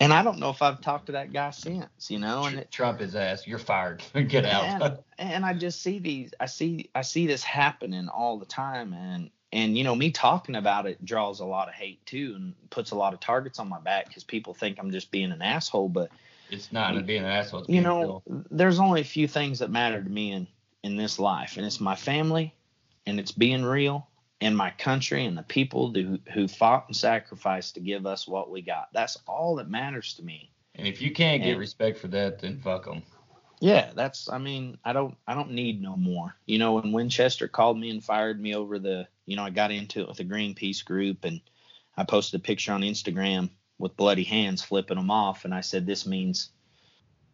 [0.00, 2.44] And I don't know if I've talked to that guy since, you know.
[2.44, 3.46] And it, Trump his ass.
[3.46, 4.02] You're fired.
[4.28, 4.82] Get out.
[4.82, 8.92] and, and I just see these, I see, I see this happening all the time,
[8.92, 12.54] and and you know, me talking about it draws a lot of hate too, and
[12.70, 15.40] puts a lot of targets on my back because people think I'm just being an
[15.40, 15.88] asshole.
[15.88, 16.10] But
[16.50, 17.64] it's not being an asshole.
[17.68, 20.48] You know, there's only a few things that matter to me in
[20.82, 22.52] in this life, and it's my family,
[23.06, 24.08] and it's being real,
[24.40, 28.50] and my country, and the people who who fought and sacrificed to give us what
[28.50, 28.88] we got.
[28.92, 30.50] That's all that matters to me.
[30.74, 33.02] And if you can't get and- respect for that, then fuck them.
[33.60, 36.34] Yeah, that's I mean, I don't I don't need no more.
[36.46, 39.70] You know, when Winchester called me and fired me over the you know, I got
[39.70, 41.40] into it with a Greenpeace group and
[41.96, 45.86] I posted a picture on Instagram with bloody hands flipping them off and I said
[45.86, 46.50] this means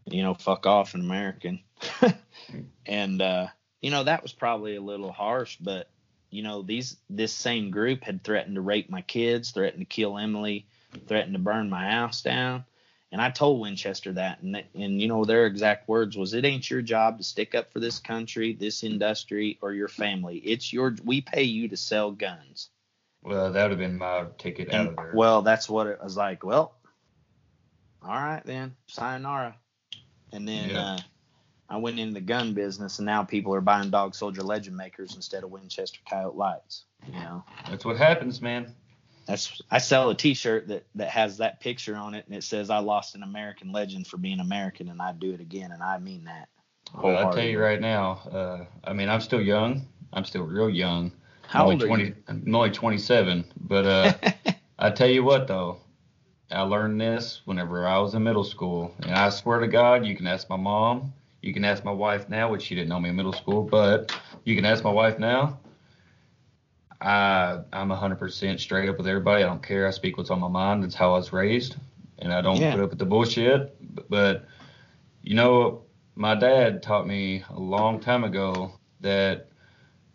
[0.07, 1.61] you know, fuck off an American.
[2.87, 3.49] and uh
[3.81, 5.89] you know, that was probably a little harsh, but
[6.31, 10.19] you know, these this same group had threatened to rape my kids, threatened to kill
[10.19, 10.67] Emily,
[11.07, 12.65] threatened to burn my house down
[13.13, 16.71] And I told Winchester that, and and you know their exact words was, "It ain't
[16.71, 20.39] your job to stick up for this country, this industry, or your family.
[20.39, 22.71] It's your we pay you to sell guns."
[23.23, 25.13] Well, that would have been my ticket and, out of there.
[25.15, 26.45] Well, that's what it was like.
[26.45, 26.73] Well,
[28.03, 29.57] all right then, sayonara.
[30.33, 30.81] And then Yeah.
[30.81, 30.99] uh,
[31.71, 35.15] I went into the gun business, and now people are buying Dog Soldier Legend makers
[35.15, 36.85] instead of Winchester Coyote lights.
[37.07, 38.75] You know, That's what happens, man.
[39.27, 42.69] that's I sell a T-shirt that that has that picture on it, and it says
[42.71, 45.99] I lost an American legend for being American, and I'd do it again, and I
[45.99, 46.49] mean that.
[47.01, 48.21] Well, I tell you right now.
[48.31, 49.87] Uh, I mean, I'm still young.
[50.13, 51.13] I'm still real young.
[51.47, 52.15] How I'm old only are you?
[52.29, 53.45] I'm only 27.
[53.61, 54.13] But uh,
[54.79, 55.79] I tell you what, though,
[56.51, 60.17] I learned this whenever I was in middle school, and I swear to God, you
[60.17, 61.13] can ask my mom,
[61.43, 64.17] you can ask my wife now, which she didn't know me in middle school, but
[64.45, 65.59] you can ask my wife now.
[67.01, 69.43] I I'm 100% straight up with everybody.
[69.43, 69.87] I don't care.
[69.87, 70.83] I speak what's on my mind.
[70.83, 71.77] That's how I was raised,
[72.19, 72.73] and I don't Yeah.
[72.73, 73.75] put up with the bullshit.
[73.95, 74.45] But, but
[75.23, 75.83] you know,
[76.15, 79.49] my dad taught me a long time ago that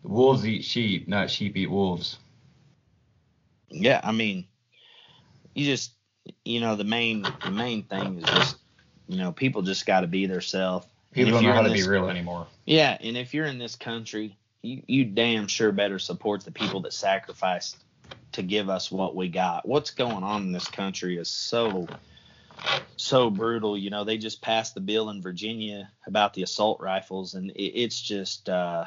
[0.04, 2.18] wolves eat sheep, not sheep eat wolves.
[3.68, 4.46] Yeah, I mean,
[5.54, 5.92] you just,
[6.44, 8.56] you know, the main the main thing is just,
[9.08, 10.86] you know, people just got to be their self.
[11.12, 12.46] People if don't know how to be real anymore.
[12.66, 16.80] Yeah, and if you're in this country, you you damn sure better support the people
[16.82, 17.84] that sacrificed
[18.32, 19.66] to give us what we got.
[19.66, 21.86] What's going on in this country is so
[22.96, 23.76] so brutal.
[23.76, 27.80] You know, they just passed the bill in Virginia about the assault rifles, and it,
[27.82, 28.84] it's just, uh,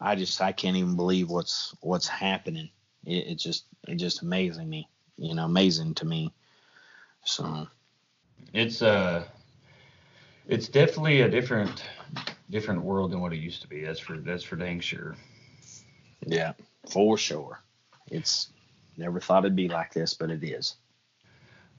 [0.00, 2.70] I just I can't even believe what's what's happening.
[3.04, 6.32] It, it's just it's just amazing me, you know, amazing to me.
[7.24, 7.68] So
[8.52, 9.24] It's uh,
[10.50, 11.84] it's definitely a different
[12.50, 13.82] different world than what it used to be.
[13.82, 15.16] That's for that's for dang sure.
[16.26, 16.52] yeah,
[16.90, 17.60] for sure.
[18.10, 18.50] It's
[18.96, 20.74] never thought it'd be like this, but it is.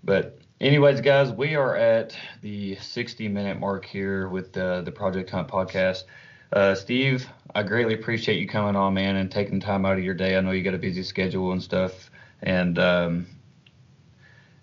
[0.03, 5.29] But anyways, guys, we are at the 60 minute mark here with the the Project
[5.29, 6.03] Hunt podcast.
[6.53, 10.13] Uh, Steve, I greatly appreciate you coming on, man, and taking time out of your
[10.13, 10.37] day.
[10.37, 12.09] I know you got a busy schedule and stuff.
[12.41, 13.27] And um,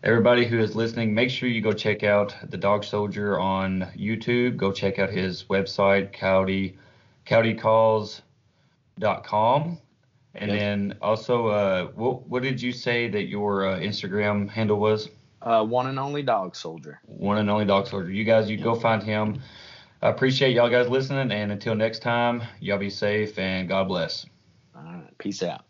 [0.03, 4.57] everybody who is listening, make sure you go check out the Dog Soldier on YouTube.
[4.57, 6.77] Go check out his website, Coyote,
[7.27, 9.79] coyotecalls.com.
[10.35, 10.59] And Yep.
[10.61, 15.11] then also, uh, what, what did you say that your uh, Instagram handle was?
[15.43, 17.01] Uh, one and only dog soldier.
[17.07, 18.11] one and only dog soldier.
[18.11, 19.41] You guys, you go find him.
[20.03, 24.27] I appreciate y'all guys listening, and until next time, y'all be safe and God bless.
[24.77, 25.65] All right, peace out.